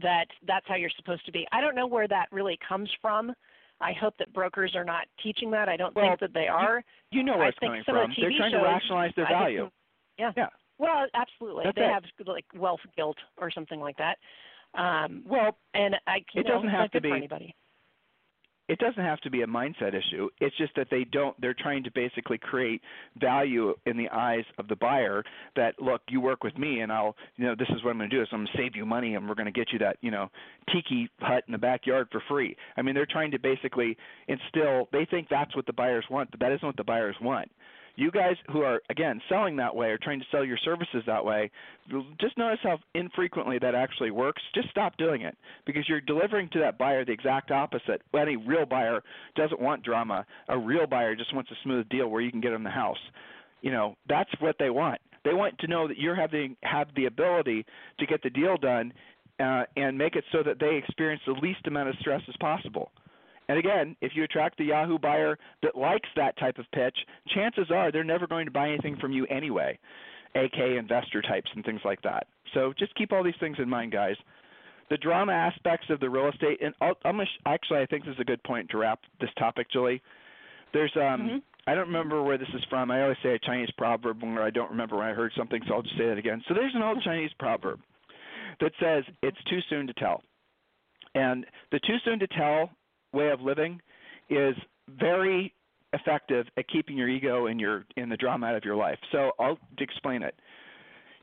that 0.00 0.26
that's 0.46 0.66
how 0.66 0.76
you're 0.76 0.90
supposed 0.96 1.24
to 1.26 1.32
be. 1.32 1.46
I 1.52 1.60
don't 1.60 1.74
know 1.74 1.86
where 1.86 2.08
that 2.08 2.26
really 2.32 2.58
comes 2.66 2.88
from. 3.00 3.32
I 3.80 3.92
hope 3.92 4.14
that 4.18 4.32
brokers 4.32 4.74
are 4.74 4.84
not 4.84 5.06
teaching 5.22 5.50
that. 5.50 5.68
I 5.68 5.76
don't 5.76 5.94
well, 5.94 6.06
think 6.06 6.20
that 6.20 6.32
they 6.32 6.46
are. 6.46 6.82
You, 7.10 7.20
you 7.20 7.24
know 7.24 7.36
where 7.36 7.46
I 7.46 7.48
it's 7.48 7.58
coming 7.58 7.82
from. 7.84 8.12
They're 8.16 8.30
trying 8.36 8.52
shows, 8.52 8.60
to 8.60 8.66
rationalize 8.66 9.12
their 9.16 9.26
value. 9.26 9.70
yeah. 10.18 10.32
Yeah. 10.36 10.46
Well, 10.78 11.06
absolutely. 11.14 11.64
That's 11.64 11.76
they 11.76 11.82
it. 11.82 11.92
have 11.92 12.04
like 12.26 12.46
wealth 12.56 12.80
guilt 12.96 13.18
or 13.36 13.50
something 13.50 13.80
like 13.80 13.96
that. 13.98 14.18
Um, 14.74 15.22
well, 15.26 15.58
and 15.74 15.96
I, 16.06 16.24
it 16.34 16.46
know, 16.46 16.54
doesn't 16.54 16.70
have 16.70 16.90
to 16.92 17.00
be- 17.00 17.10
anybody. 17.10 17.54
It 18.72 18.78
doesn't 18.78 19.04
have 19.04 19.20
to 19.20 19.30
be 19.30 19.42
a 19.42 19.46
mindset 19.46 19.88
issue. 19.88 20.30
It's 20.40 20.56
just 20.56 20.74
that 20.76 20.86
they 20.90 21.04
don't. 21.04 21.38
They're 21.38 21.54
trying 21.54 21.84
to 21.84 21.90
basically 21.90 22.38
create 22.38 22.80
value 23.20 23.74
in 23.84 23.98
the 23.98 24.08
eyes 24.08 24.44
of 24.58 24.66
the 24.66 24.76
buyer. 24.76 25.22
That 25.56 25.74
look, 25.78 26.00
you 26.08 26.22
work 26.22 26.42
with 26.42 26.56
me, 26.56 26.80
and 26.80 26.90
I'll, 26.90 27.14
you 27.36 27.44
know, 27.44 27.54
this 27.54 27.68
is 27.68 27.84
what 27.84 27.90
I'm 27.90 27.98
going 27.98 28.08
to 28.08 28.16
do. 28.16 28.22
Is 28.22 28.28
I'm 28.32 28.38
going 28.38 28.48
to 28.50 28.58
save 28.58 28.74
you 28.74 28.86
money, 28.86 29.14
and 29.14 29.28
we're 29.28 29.34
going 29.34 29.44
to 29.44 29.52
get 29.52 29.72
you 29.74 29.78
that, 29.80 29.98
you 30.00 30.10
know, 30.10 30.30
tiki 30.72 31.10
hut 31.20 31.44
in 31.46 31.52
the 31.52 31.58
backyard 31.58 32.08
for 32.10 32.22
free. 32.26 32.56
I 32.78 32.82
mean, 32.82 32.94
they're 32.94 33.04
trying 33.04 33.30
to 33.32 33.38
basically 33.38 33.94
instill. 34.26 34.88
They 34.90 35.04
think 35.04 35.28
that's 35.28 35.54
what 35.54 35.66
the 35.66 35.74
buyers 35.74 36.06
want, 36.10 36.30
but 36.30 36.40
that 36.40 36.52
isn't 36.52 36.66
what 36.66 36.78
the 36.78 36.84
buyers 36.84 37.16
want. 37.20 37.50
You 37.94 38.10
guys 38.10 38.36
who 38.50 38.62
are 38.62 38.80
again 38.88 39.20
selling 39.28 39.56
that 39.56 39.74
way 39.74 39.88
or 39.88 39.98
trying 39.98 40.20
to 40.20 40.26
sell 40.30 40.44
your 40.44 40.56
services 40.56 41.02
that 41.06 41.24
way, 41.24 41.50
just 42.20 42.38
notice 42.38 42.60
how 42.62 42.78
infrequently 42.94 43.58
that 43.60 43.74
actually 43.74 44.10
works. 44.10 44.40
Just 44.54 44.70
stop 44.70 44.96
doing 44.96 45.22
it 45.22 45.36
because 45.66 45.88
you're 45.88 46.00
delivering 46.00 46.48
to 46.52 46.60
that 46.60 46.78
buyer 46.78 47.04
the 47.04 47.12
exact 47.12 47.50
opposite. 47.50 48.02
Any 48.18 48.36
real 48.36 48.64
buyer 48.64 49.02
doesn't 49.36 49.60
want 49.60 49.82
drama. 49.82 50.24
A 50.48 50.58
real 50.58 50.86
buyer 50.86 51.14
just 51.14 51.34
wants 51.34 51.50
a 51.50 51.54
smooth 51.62 51.88
deal 51.88 52.08
where 52.08 52.22
you 52.22 52.30
can 52.30 52.40
get 52.40 52.50
them 52.50 52.64
the 52.64 52.70
house. 52.70 52.98
You 53.60 53.70
know, 53.70 53.96
that's 54.08 54.30
what 54.40 54.56
they 54.58 54.70
want. 54.70 55.00
They 55.24 55.34
want 55.34 55.58
to 55.58 55.66
know 55.66 55.86
that 55.86 55.98
you're 55.98 56.16
having 56.16 56.56
have 56.62 56.88
the 56.96 57.06
ability 57.06 57.64
to 58.00 58.06
get 58.06 58.22
the 58.22 58.30
deal 58.30 58.56
done 58.56 58.92
uh, 59.38 59.64
and 59.76 59.96
make 59.96 60.16
it 60.16 60.24
so 60.32 60.42
that 60.42 60.58
they 60.58 60.76
experience 60.76 61.22
the 61.26 61.32
least 61.32 61.66
amount 61.66 61.88
of 61.88 61.94
stress 62.00 62.22
as 62.28 62.34
possible. 62.40 62.90
And 63.52 63.58
again, 63.58 63.94
if 64.00 64.12
you 64.14 64.24
attract 64.24 64.56
the 64.56 64.64
Yahoo 64.64 64.98
buyer 64.98 65.38
that 65.62 65.76
likes 65.76 66.08
that 66.16 66.38
type 66.38 66.56
of 66.56 66.64
pitch, 66.72 66.96
chances 67.34 67.66
are 67.70 67.92
they're 67.92 68.02
never 68.02 68.26
going 68.26 68.46
to 68.46 68.50
buy 68.50 68.66
anything 68.66 68.96
from 68.96 69.12
you 69.12 69.26
anyway, 69.26 69.78
AK 70.34 70.58
investor 70.78 71.20
types 71.20 71.50
and 71.54 71.62
things 71.62 71.82
like 71.84 72.00
that. 72.00 72.26
So 72.54 72.72
just 72.78 72.94
keep 72.94 73.12
all 73.12 73.22
these 73.22 73.34
things 73.40 73.58
in 73.58 73.68
mind, 73.68 73.92
guys. 73.92 74.16
The 74.88 74.96
drama 74.96 75.32
aspects 75.32 75.90
of 75.90 76.00
the 76.00 76.08
real 76.08 76.30
estate, 76.30 76.62
and 76.62 76.74
I'll, 76.80 76.94
I'm 77.04 77.18
gonna, 77.18 77.28
actually, 77.44 77.80
I 77.80 77.84
think 77.84 78.06
this 78.06 78.14
is 78.14 78.20
a 78.20 78.24
good 78.24 78.42
point 78.42 78.70
to 78.70 78.78
wrap 78.78 79.00
this 79.20 79.28
topic, 79.38 79.70
Julie. 79.70 80.00
There's, 80.72 80.96
um, 80.96 81.02
Mhm. 81.28 81.42
I 81.66 81.74
don't 81.74 81.88
remember 81.88 82.22
where 82.22 82.38
this 82.38 82.48
is 82.54 82.64
from. 82.70 82.90
I 82.90 83.02
always 83.02 83.18
say 83.22 83.34
a 83.34 83.38
Chinese 83.38 83.70
proverb 83.76 84.22
where 84.22 84.42
I 84.42 84.48
don't 84.48 84.70
remember 84.70 84.96
when 84.96 85.08
I 85.08 85.12
heard 85.12 85.34
something, 85.34 85.62
so 85.68 85.74
I'll 85.74 85.82
just 85.82 85.98
say 85.98 86.06
that 86.06 86.16
again. 86.16 86.42
So 86.48 86.54
there's 86.54 86.74
an 86.74 86.82
old 86.82 87.02
Chinese 87.02 87.34
proverb 87.38 87.80
that 88.60 88.72
says 88.80 89.04
it's 89.22 89.44
too 89.44 89.60
soon 89.68 89.86
to 89.88 89.92
tell. 89.92 90.22
And 91.14 91.44
the 91.70 91.80
too 91.80 91.98
soon 91.98 92.18
to 92.18 92.26
tell 92.28 92.70
way 93.12 93.30
of 93.30 93.40
living 93.40 93.80
is 94.30 94.54
very 94.88 95.54
effective 95.92 96.46
at 96.56 96.68
keeping 96.68 96.96
your 96.96 97.08
ego 97.08 97.46
and 97.46 97.60
your 97.60 97.84
in 97.96 98.08
the 98.08 98.16
drama 98.16 98.46
out 98.46 98.56
of 98.56 98.64
your 98.64 98.76
life. 98.76 98.98
So 99.10 99.32
I'll 99.38 99.58
explain 99.78 100.22
it. 100.22 100.34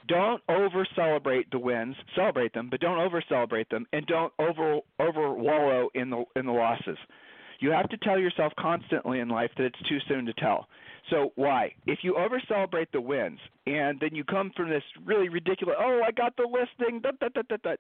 Don't 0.08 0.42
over 0.50 0.88
celebrate 0.96 1.50
the 1.52 1.60
wins. 1.60 1.96
Celebrate 2.16 2.54
them, 2.54 2.70
but 2.70 2.80
don't 2.80 3.00
over 3.00 3.24
celebrate 3.28 3.70
them, 3.70 3.86
and 3.94 4.06
don't 4.08 4.34
over 4.40 4.80
over 5.00 5.34
wallow 5.34 5.90
in 5.94 6.10
the 6.10 6.24
in 6.36 6.46
the 6.46 6.52
losses. 6.52 6.98
You 7.60 7.72
have 7.72 7.90
to 7.90 7.98
tell 7.98 8.18
yourself 8.18 8.54
constantly 8.58 9.20
in 9.20 9.28
life 9.28 9.52
that 9.58 9.66
it's 9.66 9.90
too 9.90 10.00
soon 10.08 10.26
to 10.26 10.34
tell. 10.34 10.68
So 11.10 11.32
why? 11.36 11.74
If 11.88 12.00
you 12.04 12.16
over 12.16 12.42
celebrate 12.48 12.92
the 12.92 13.02
wins 13.02 13.40
and 13.66 14.00
then 14.00 14.14
you 14.14 14.24
come 14.24 14.52
from 14.56 14.70
this 14.70 14.84
really 15.06 15.30
ridiculous, 15.30 15.76
oh, 15.80 16.02
I 16.06 16.12
got 16.12 16.36
the 16.36 16.44
listing, 16.44 17.02
da, 17.02 17.12
da, 17.20 17.30
da, 17.34 17.42
da, 17.50 17.58
da, 17.64 17.76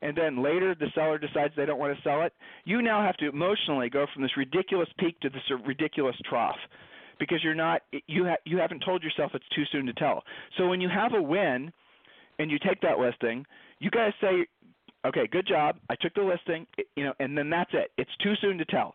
and 0.00 0.16
then 0.16 0.42
later 0.42 0.74
the 0.74 0.86
seller 0.94 1.18
decides 1.18 1.54
they 1.56 1.66
don't 1.66 1.78
want 1.78 1.96
to 1.96 2.02
sell 2.02 2.22
it, 2.22 2.32
you 2.64 2.82
now 2.82 3.04
have 3.04 3.16
to 3.18 3.28
emotionally 3.28 3.88
go 3.88 4.06
from 4.12 4.22
this 4.22 4.36
ridiculous 4.36 4.88
peak 4.98 5.18
to 5.20 5.30
this 5.30 5.42
ridiculous 5.66 6.16
trough 6.28 6.56
because 7.18 7.38
you're 7.44 7.54
not 7.54 7.82
you 8.08 8.24
ha- 8.24 8.42
you 8.44 8.58
haven't 8.58 8.82
told 8.84 9.02
yourself 9.02 9.32
it's 9.34 9.48
too 9.54 9.64
soon 9.70 9.86
to 9.86 9.92
tell. 9.92 10.24
So 10.58 10.66
when 10.66 10.80
you 10.80 10.88
have 10.88 11.12
a 11.14 11.22
win 11.22 11.72
and 12.38 12.50
you 12.50 12.58
take 12.58 12.80
that 12.80 12.98
listing, 12.98 13.44
you 13.78 13.90
guys 13.90 14.12
say, 14.20 14.46
okay, 15.06 15.28
good 15.30 15.46
job, 15.46 15.76
I 15.88 15.94
took 16.00 16.14
the 16.14 16.22
listing, 16.22 16.66
you 16.96 17.04
know, 17.04 17.12
and 17.20 17.36
then 17.36 17.50
that's 17.50 17.70
it. 17.74 17.92
It's 17.98 18.10
too 18.22 18.34
soon 18.40 18.58
to 18.58 18.64
tell 18.64 18.94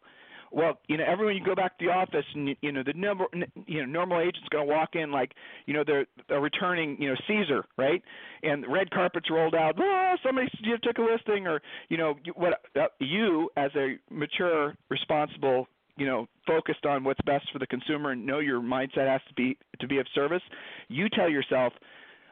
well, 0.51 0.79
you 0.87 0.97
know, 0.97 1.03
everyone 1.07 1.35
you 1.35 1.43
go 1.43 1.55
back 1.55 1.77
to 1.77 1.85
the 1.85 1.91
office 1.91 2.25
and 2.33 2.55
you 2.61 2.71
know 2.71 2.83
the 2.83 2.93
number, 2.93 3.25
you 3.65 3.79
know, 3.79 3.85
normal 3.85 4.19
agent's 4.19 4.49
going 4.49 4.67
to 4.67 4.73
walk 4.73 4.89
in 4.93 5.11
like, 5.11 5.33
you 5.65 5.73
know, 5.73 5.83
they're, 5.85 6.05
they're 6.29 6.41
returning, 6.41 6.97
you 7.01 7.09
know, 7.09 7.15
Caesar, 7.27 7.65
right? 7.77 8.01
And 8.43 8.65
red 8.71 8.89
carpets 8.91 9.29
rolled 9.29 9.55
out. 9.55 9.75
Oh, 9.79 10.15
somebody 10.23 10.47
you 10.61 10.77
took 10.81 10.97
a 10.97 11.01
listing, 11.01 11.47
or 11.47 11.61
you 11.89 11.97
know, 11.97 12.15
what 12.35 12.61
uh, 12.75 12.87
you 12.99 13.49
as 13.57 13.71
a 13.75 13.95
mature, 14.11 14.75
responsible, 14.89 15.67
you 15.97 16.05
know, 16.05 16.27
focused 16.45 16.85
on 16.85 17.03
what's 17.03 17.21
best 17.25 17.45
for 17.51 17.59
the 17.59 17.67
consumer 17.67 18.11
and 18.11 18.25
know 18.25 18.39
your 18.39 18.61
mindset 18.61 19.07
has 19.07 19.21
to 19.27 19.33
be 19.35 19.57
to 19.79 19.87
be 19.87 19.99
of 19.99 20.05
service. 20.13 20.43
You 20.87 21.09
tell 21.09 21.29
yourself, 21.29 21.73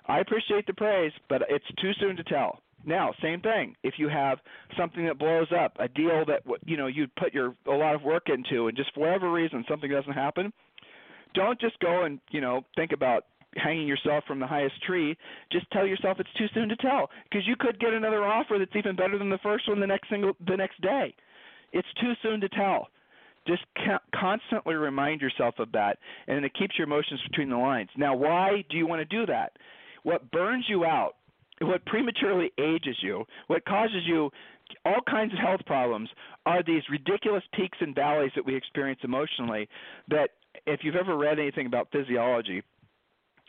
I 0.07 0.19
appreciate 0.19 0.67
the 0.67 0.73
praise, 0.73 1.11
but 1.29 1.41
it's 1.49 1.65
too 1.81 1.91
soon 1.99 2.15
to 2.15 2.23
tell. 2.23 2.59
Now, 2.85 3.13
same 3.21 3.41
thing. 3.41 3.75
If 3.83 3.95
you 3.97 4.09
have 4.09 4.37
something 4.77 5.05
that 5.05 5.17
blows 5.17 5.47
up, 5.51 5.75
a 5.79 5.87
deal 5.87 6.23
that 6.27 6.43
you 6.65 6.77
know 6.77 6.87
you 6.87 7.07
put 7.19 7.33
your 7.33 7.55
a 7.67 7.71
lot 7.71 7.95
of 7.95 8.03
work 8.03 8.29
into, 8.29 8.67
and 8.67 8.77
just 8.77 8.93
for 8.93 9.01
whatever 9.01 9.31
reason 9.31 9.65
something 9.67 9.89
doesn't 9.89 10.13
happen, 10.13 10.53
don't 11.33 11.59
just 11.59 11.79
go 11.79 12.03
and 12.03 12.19
you 12.31 12.41
know 12.41 12.61
think 12.75 12.91
about 12.91 13.25
hanging 13.55 13.87
yourself 13.87 14.23
from 14.27 14.39
the 14.39 14.47
highest 14.47 14.75
tree. 14.83 15.17
Just 15.51 15.69
tell 15.71 15.87
yourself 15.87 16.17
it's 16.19 16.29
too 16.37 16.47
soon 16.53 16.69
to 16.69 16.75
tell 16.75 17.09
because 17.23 17.47
you 17.47 17.55
could 17.57 17.79
get 17.79 17.93
another 17.93 18.23
offer 18.23 18.57
that's 18.59 18.75
even 18.75 18.95
better 18.95 19.17
than 19.17 19.29
the 19.29 19.39
first 19.41 19.67
one 19.67 19.79
the 19.79 19.87
next 19.87 20.09
single 20.09 20.33
the 20.47 20.57
next 20.57 20.79
day. 20.81 21.15
It's 21.73 21.87
too 21.99 22.13
soon 22.21 22.39
to 22.41 22.49
tell. 22.49 22.89
Just 23.47 23.63
constantly 24.15 24.73
remind 24.73 25.21
yourself 25.21 25.55
of 25.59 25.71
that, 25.73 25.99
and 26.27 26.43
it 26.43 26.53
keeps 26.57 26.77
your 26.77 26.87
emotions 26.87 27.21
between 27.29 27.49
the 27.49 27.57
lines. 27.57 27.89
Now, 27.95 28.15
why 28.15 28.63
do 28.71 28.77
you 28.77 28.87
want 28.87 29.07
to 29.07 29.17
do 29.17 29.25
that? 29.27 29.53
What 30.01 30.31
burns 30.31 30.65
you 30.67 30.83
out 30.83 31.15
what 31.61 31.85
prematurely 31.85 32.51
ages 32.59 32.97
you, 33.01 33.25
what 33.47 33.65
causes 33.65 34.03
you 34.05 34.29
all 34.83 35.01
kinds 35.09 35.31
of 35.31 35.39
health 35.39 35.61
problems 35.65 36.09
are 36.45 36.63
these 36.63 36.81
ridiculous 36.89 37.43
peaks 37.53 37.77
and 37.81 37.93
valleys 37.93 38.31
that 38.35 38.45
we 38.45 38.55
experience 38.55 38.99
emotionally 39.03 39.69
that 40.09 40.31
if 40.65 40.79
you've 40.83 40.95
ever 40.95 41.15
read 41.17 41.39
anything 41.39 41.67
about 41.67 41.87
physiology 41.91 42.63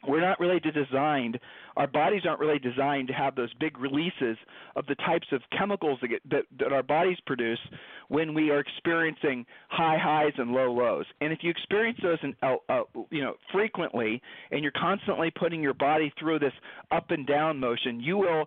we're 0.06 0.20
not 0.20 0.40
really 0.40 0.60
designed 0.60 1.38
our 1.76 1.86
bodies 1.86 2.22
aren't 2.26 2.40
really 2.40 2.58
designed 2.58 3.08
to 3.08 3.14
have 3.14 3.34
those 3.34 3.52
big 3.60 3.78
releases 3.78 4.36
of 4.76 4.86
the 4.86 4.94
types 4.94 5.26
of 5.32 5.42
chemicals 5.56 5.98
that, 6.00 6.08
get, 6.08 6.30
that, 6.30 6.44
that 6.58 6.72
our 6.72 6.82
bodies 6.82 7.18
produce 7.26 7.58
when 8.08 8.32
we 8.32 8.50
are 8.50 8.60
experiencing 8.60 9.44
high 9.68 9.98
highs 9.98 10.32
and 10.38 10.52
low 10.52 10.72
lows. 10.72 11.04
And 11.20 11.32
if 11.32 11.40
you 11.42 11.50
experience 11.50 11.98
those 12.02 12.18
in, 12.22 12.34
uh, 12.42 12.54
uh, 12.68 12.82
you 13.10 13.22
know 13.22 13.34
frequently 13.52 14.22
and 14.50 14.62
you're 14.62 14.72
constantly 14.72 15.30
putting 15.30 15.62
your 15.62 15.74
body 15.74 16.12
through 16.18 16.38
this 16.38 16.52
up 16.90 17.10
and 17.10 17.26
down 17.26 17.58
motion 17.58 18.00
you 18.00 18.16
will 18.16 18.46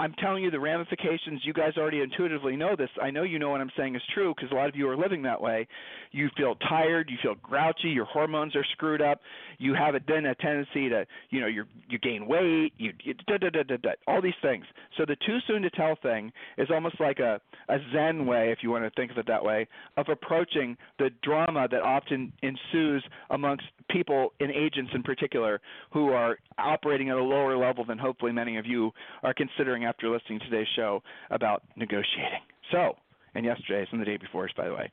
I'm 0.00 0.14
telling 0.14 0.42
you 0.42 0.50
the 0.50 0.60
ramifications. 0.60 1.40
You 1.44 1.52
guys 1.52 1.72
already 1.76 2.00
intuitively 2.00 2.56
know 2.56 2.74
this. 2.76 2.88
I 3.02 3.10
know 3.10 3.22
you 3.22 3.38
know 3.38 3.50
what 3.50 3.60
I'm 3.60 3.70
saying 3.76 3.96
is 3.96 4.02
true 4.14 4.34
because 4.34 4.50
a 4.50 4.54
lot 4.54 4.68
of 4.68 4.76
you 4.76 4.88
are 4.88 4.96
living 4.96 5.22
that 5.22 5.40
way. 5.40 5.66
You 6.12 6.30
feel 6.36 6.54
tired. 6.68 7.10
You 7.10 7.16
feel 7.22 7.34
grouchy. 7.42 7.88
Your 7.88 8.04
hormones 8.06 8.56
are 8.56 8.64
screwed 8.72 9.02
up. 9.02 9.20
You 9.58 9.74
have 9.74 9.94
a, 9.94 10.00
then 10.06 10.26
a 10.26 10.34
tendency 10.36 10.88
to, 10.88 11.06
you 11.30 11.40
know, 11.40 11.46
you 11.46 11.64
you 11.88 11.98
gain 11.98 12.26
weight. 12.26 12.72
You, 12.78 12.92
you 13.02 13.14
da, 13.26 13.38
da, 13.38 13.50
da, 13.50 13.62
da, 13.62 13.76
da, 13.76 13.90
all 14.06 14.22
these 14.22 14.32
things. 14.42 14.64
So 14.96 15.04
the 15.06 15.16
too 15.26 15.38
soon 15.46 15.62
to 15.62 15.70
tell 15.70 15.96
thing 16.02 16.32
is 16.56 16.68
almost 16.72 17.00
like 17.00 17.18
a 17.18 17.40
a 17.68 17.78
Zen 17.92 18.26
way, 18.26 18.50
if 18.50 18.58
you 18.62 18.70
want 18.70 18.84
to 18.84 18.90
think 18.90 19.10
of 19.10 19.18
it 19.18 19.26
that 19.26 19.44
way, 19.44 19.66
of 19.96 20.08
approaching 20.08 20.76
the 20.98 21.10
drama 21.22 21.66
that 21.70 21.82
often 21.82 22.32
ensues 22.42 23.04
amongst 23.30 23.64
people 23.90 24.32
and 24.40 24.50
agents 24.50 24.90
in 24.94 25.02
particular 25.02 25.60
who 25.92 26.08
are 26.08 26.38
operating 26.58 27.10
at 27.10 27.16
a 27.16 27.22
lower 27.22 27.56
level 27.56 27.84
than 27.84 27.98
hopefully 27.98 28.32
many 28.32 28.56
of 28.56 28.66
you 28.66 28.90
are 29.22 29.34
considering 29.34 29.73
after 29.82 30.08
listening 30.08 30.38
to 30.38 30.44
today's 30.44 30.68
show 30.76 31.02
about 31.30 31.64
negotiating. 31.74 32.46
So, 32.70 32.96
and 33.34 33.44
yesterday's 33.44 33.88
and 33.90 34.00
the 34.00 34.04
day 34.04 34.16
before's, 34.16 34.52
by 34.56 34.68
the 34.68 34.74
way. 34.74 34.88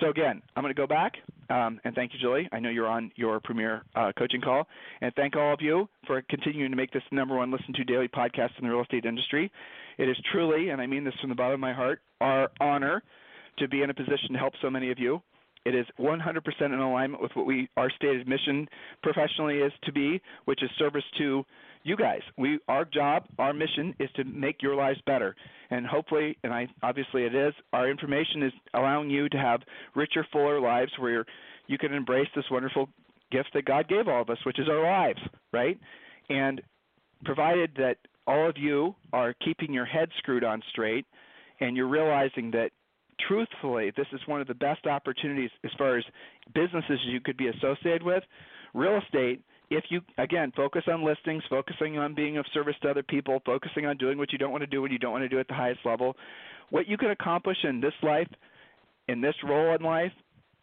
So 0.00 0.10
again, 0.10 0.42
I'm 0.56 0.64
going 0.64 0.74
to 0.74 0.80
go 0.80 0.88
back 0.88 1.12
um, 1.50 1.80
and 1.84 1.94
thank 1.94 2.12
you, 2.12 2.18
Julie. 2.18 2.48
I 2.52 2.58
know 2.58 2.70
you're 2.70 2.88
on 2.88 3.10
your 3.16 3.40
premier 3.40 3.82
uh, 3.94 4.12
coaching 4.18 4.40
call, 4.40 4.66
and 5.00 5.12
thank 5.14 5.36
all 5.36 5.52
of 5.52 5.60
you 5.60 5.88
for 6.06 6.22
continuing 6.28 6.70
to 6.70 6.76
make 6.76 6.90
this 6.92 7.02
number 7.10 7.36
one 7.36 7.50
listen 7.50 7.74
to 7.74 7.84
daily 7.84 8.08
podcast 8.08 8.50
in 8.58 8.64
the 8.64 8.70
real 8.70 8.82
estate 8.82 9.04
industry. 9.04 9.50
It 9.98 10.08
is 10.08 10.16
truly, 10.32 10.70
and 10.70 10.80
I 10.80 10.86
mean 10.86 11.04
this 11.04 11.14
from 11.20 11.30
the 11.30 11.36
bottom 11.36 11.54
of 11.54 11.60
my 11.60 11.72
heart, 11.72 12.00
our 12.20 12.50
honor 12.60 13.02
to 13.58 13.68
be 13.68 13.82
in 13.82 13.90
a 13.90 13.94
position 13.94 14.32
to 14.32 14.38
help 14.38 14.54
so 14.60 14.70
many 14.70 14.90
of 14.90 14.98
you. 14.98 15.22
It 15.64 15.74
is 15.74 15.86
100% 15.98 16.20
in 16.60 16.74
alignment 16.74 17.22
with 17.22 17.32
what 17.34 17.46
we 17.46 17.68
our 17.76 17.90
stated 17.90 18.28
mission 18.28 18.68
professionally 19.02 19.58
is 19.58 19.72
to 19.84 19.92
be, 19.92 20.20
which 20.44 20.62
is 20.62 20.68
service 20.78 21.04
to 21.18 21.44
you 21.84 21.96
guys. 21.96 22.20
We 22.36 22.58
our 22.66 22.84
job, 22.84 23.26
our 23.38 23.52
mission 23.52 23.94
is 24.00 24.10
to 24.16 24.24
make 24.24 24.62
your 24.62 24.74
lives 24.74 24.98
better, 25.06 25.36
and 25.70 25.86
hopefully, 25.86 26.36
and 26.42 26.52
I 26.52 26.66
obviously 26.82 27.24
it 27.24 27.34
is. 27.34 27.54
Our 27.72 27.88
information 27.88 28.42
is 28.42 28.52
allowing 28.74 29.10
you 29.10 29.28
to 29.28 29.36
have 29.36 29.60
richer, 29.94 30.26
fuller 30.32 30.60
lives 30.60 30.90
where 30.98 31.24
you 31.66 31.78
can 31.78 31.92
embrace 31.92 32.28
this 32.34 32.44
wonderful 32.50 32.88
gift 33.30 33.50
that 33.54 33.66
God 33.66 33.88
gave 33.88 34.08
all 34.08 34.22
of 34.22 34.30
us, 34.30 34.38
which 34.44 34.58
is 34.58 34.68
our 34.68 34.82
lives, 34.82 35.20
right? 35.52 35.78
And 36.28 36.60
provided 37.24 37.72
that 37.76 37.98
all 38.26 38.48
of 38.48 38.56
you 38.56 38.94
are 39.12 39.34
keeping 39.44 39.72
your 39.72 39.84
head 39.84 40.08
screwed 40.18 40.44
on 40.44 40.62
straight, 40.70 41.06
and 41.60 41.76
you're 41.76 41.88
realizing 41.88 42.50
that 42.52 42.70
truthfully, 43.28 43.92
this 43.96 44.06
is 44.12 44.20
one 44.26 44.40
of 44.40 44.46
the 44.46 44.54
best 44.54 44.86
opportunities 44.86 45.50
as 45.64 45.70
far 45.78 45.98
as 45.98 46.04
businesses 46.54 46.98
you 47.06 47.20
could 47.20 47.36
be 47.36 47.48
associated 47.48 48.02
with. 48.02 48.22
Real 48.72 48.98
estate 49.04 49.42
if 49.76 49.84
you 49.90 50.00
again 50.18 50.52
focus 50.56 50.82
on 50.88 51.04
listings, 51.04 51.42
focusing 51.48 51.98
on 51.98 52.14
being 52.14 52.36
of 52.38 52.46
service 52.52 52.74
to 52.82 52.90
other 52.90 53.02
people, 53.02 53.40
focusing 53.44 53.86
on 53.86 53.96
doing 53.96 54.18
what 54.18 54.32
you 54.32 54.38
don't 54.38 54.52
want 54.52 54.62
to 54.62 54.66
do 54.66 54.82
when 54.82 54.92
you 54.92 54.98
don't 54.98 55.12
want 55.12 55.22
to 55.22 55.28
do 55.28 55.38
at 55.38 55.48
the 55.48 55.54
highest 55.54 55.80
level, 55.84 56.16
what 56.70 56.88
you 56.88 56.96
can 56.96 57.10
accomplish 57.10 57.58
in 57.64 57.80
this 57.80 57.94
life, 58.02 58.28
in 59.08 59.20
this 59.20 59.34
role 59.44 59.74
in 59.74 59.82
life, 59.82 60.12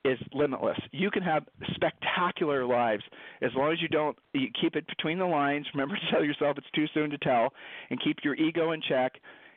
is 0.03 0.17
limitless. 0.33 0.77
You 0.91 1.11
can 1.11 1.21
have 1.23 1.43
spectacular 1.75 2.65
lives 2.65 3.03
as 3.41 3.51
long 3.55 3.71
as 3.71 3.81
you 3.81 3.87
don't 3.87 4.17
you 4.33 4.47
keep 4.59 4.75
it 4.75 4.87
between 4.87 5.19
the 5.19 5.25
lines. 5.25 5.67
Remember 5.73 5.95
to 5.95 6.11
tell 6.11 6.23
yourself 6.23 6.57
it's 6.57 6.71
too 6.73 6.87
soon 6.93 7.09
to 7.11 7.17
tell, 7.19 7.49
and 7.89 8.01
keep 8.03 8.17
your 8.23 8.35
ego 8.35 8.71
in 8.71 8.81
check, 8.87 9.13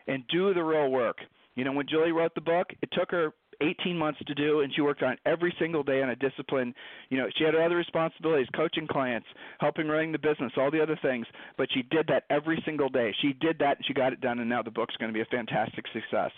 and 0.06 0.22
do 0.28 0.52
the 0.52 0.62
real 0.62 0.90
work. 0.90 1.16
You 1.54 1.64
know, 1.64 1.72
when 1.72 1.86
Julie 1.88 2.12
wrote 2.12 2.34
the 2.34 2.40
book, 2.40 2.68
it 2.82 2.90
took 2.92 3.10
her 3.12 3.32
18 3.64 3.96
months 3.96 4.20
to 4.26 4.34
do, 4.34 4.60
and 4.60 4.72
she 4.74 4.80
worked 4.80 5.02
on 5.02 5.16
every 5.26 5.54
single 5.58 5.82
day 5.82 6.02
on 6.02 6.10
a 6.10 6.16
discipline. 6.16 6.74
You 7.08 7.18
know, 7.18 7.26
she 7.36 7.44
had 7.44 7.54
other 7.54 7.76
responsibilities, 7.76 8.48
coaching 8.54 8.86
clients, 8.86 9.26
helping 9.60 9.88
running 9.88 10.12
the 10.12 10.18
business, 10.18 10.52
all 10.56 10.70
the 10.70 10.82
other 10.82 10.98
things, 11.02 11.26
but 11.56 11.68
she 11.72 11.82
did 11.82 12.06
that 12.08 12.24
every 12.30 12.62
single 12.64 12.88
day. 12.88 13.14
She 13.22 13.32
did 13.32 13.58
that, 13.58 13.78
and 13.78 13.86
she 13.86 13.94
got 13.94 14.12
it 14.12 14.20
done, 14.20 14.40
and 14.40 14.48
now 14.48 14.62
the 14.62 14.70
book's 14.70 14.96
going 14.96 15.12
to 15.12 15.14
be 15.14 15.22
a 15.22 15.36
fantastic 15.36 15.84
success. 15.92 16.30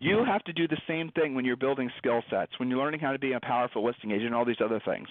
You 0.00 0.24
have 0.24 0.44
to 0.44 0.52
do 0.52 0.68
the 0.68 0.80
same 0.86 1.10
thing 1.12 1.34
when 1.34 1.44
you're 1.44 1.56
building 1.56 1.90
skill 1.98 2.22
sets, 2.30 2.52
when 2.58 2.68
you're 2.68 2.78
learning 2.78 3.00
how 3.00 3.12
to 3.12 3.18
be 3.18 3.32
a 3.32 3.40
powerful 3.40 3.84
listing 3.84 4.10
agent, 4.10 4.34
all 4.34 4.44
these 4.44 4.56
other 4.62 4.80
things. 4.84 5.08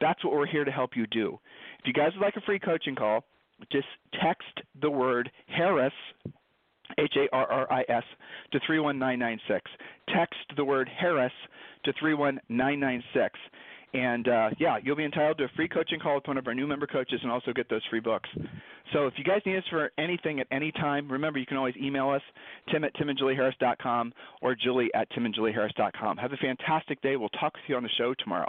That's 0.00 0.22
what 0.24 0.34
we're 0.34 0.46
here 0.46 0.64
to 0.64 0.70
help 0.70 0.96
you 0.96 1.06
do. 1.06 1.38
If 1.80 1.86
you 1.86 1.92
guys 1.92 2.12
would 2.14 2.24
like 2.24 2.36
a 2.36 2.40
free 2.42 2.58
coaching 2.58 2.94
call, 2.94 3.24
just 3.72 3.88
text 4.22 4.60
the 4.80 4.90
word 4.90 5.30
Harris, 5.48 5.92
H 6.96 7.14
A 7.16 7.34
R 7.34 7.46
R 7.50 7.72
I 7.72 7.80
S, 7.88 8.04
to 8.52 8.60
31996. 8.66 9.70
Text 10.14 10.38
the 10.56 10.64
word 10.64 10.88
Harris 10.98 11.32
to 11.84 11.92
31996. 12.00 13.38
And 13.94 14.28
uh, 14.28 14.50
yeah, 14.58 14.78
you'll 14.82 14.96
be 14.96 15.04
entitled 15.04 15.38
to 15.38 15.44
a 15.44 15.48
free 15.56 15.68
coaching 15.68 15.98
call 15.98 16.16
with 16.16 16.26
one 16.26 16.36
of 16.36 16.46
our 16.46 16.54
new 16.54 16.66
member 16.66 16.86
coaches 16.86 17.20
and 17.22 17.32
also 17.32 17.52
get 17.54 17.70
those 17.70 17.80
free 17.88 18.00
books. 18.00 18.28
So 18.92 19.06
if 19.06 19.14
you 19.16 19.24
guys 19.24 19.40
need 19.46 19.56
us 19.56 19.64
for 19.70 19.90
anything 19.98 20.40
at 20.40 20.46
any 20.50 20.72
time, 20.72 21.10
remember 21.10 21.38
you 21.38 21.46
can 21.46 21.56
always 21.56 21.74
email 21.80 22.10
us, 22.10 22.22
tim 22.70 22.84
at 22.84 22.94
timandjulieharris.com 22.96 24.12
or 24.42 24.54
julie 24.54 24.90
at 24.94 25.10
timandjulieharris.com. 25.12 26.18
Have 26.18 26.32
a 26.32 26.36
fantastic 26.36 27.00
day. 27.00 27.16
We'll 27.16 27.28
talk 27.30 27.54
with 27.54 27.62
you 27.66 27.76
on 27.76 27.82
the 27.82 27.90
show 27.96 28.14
tomorrow. 28.22 28.48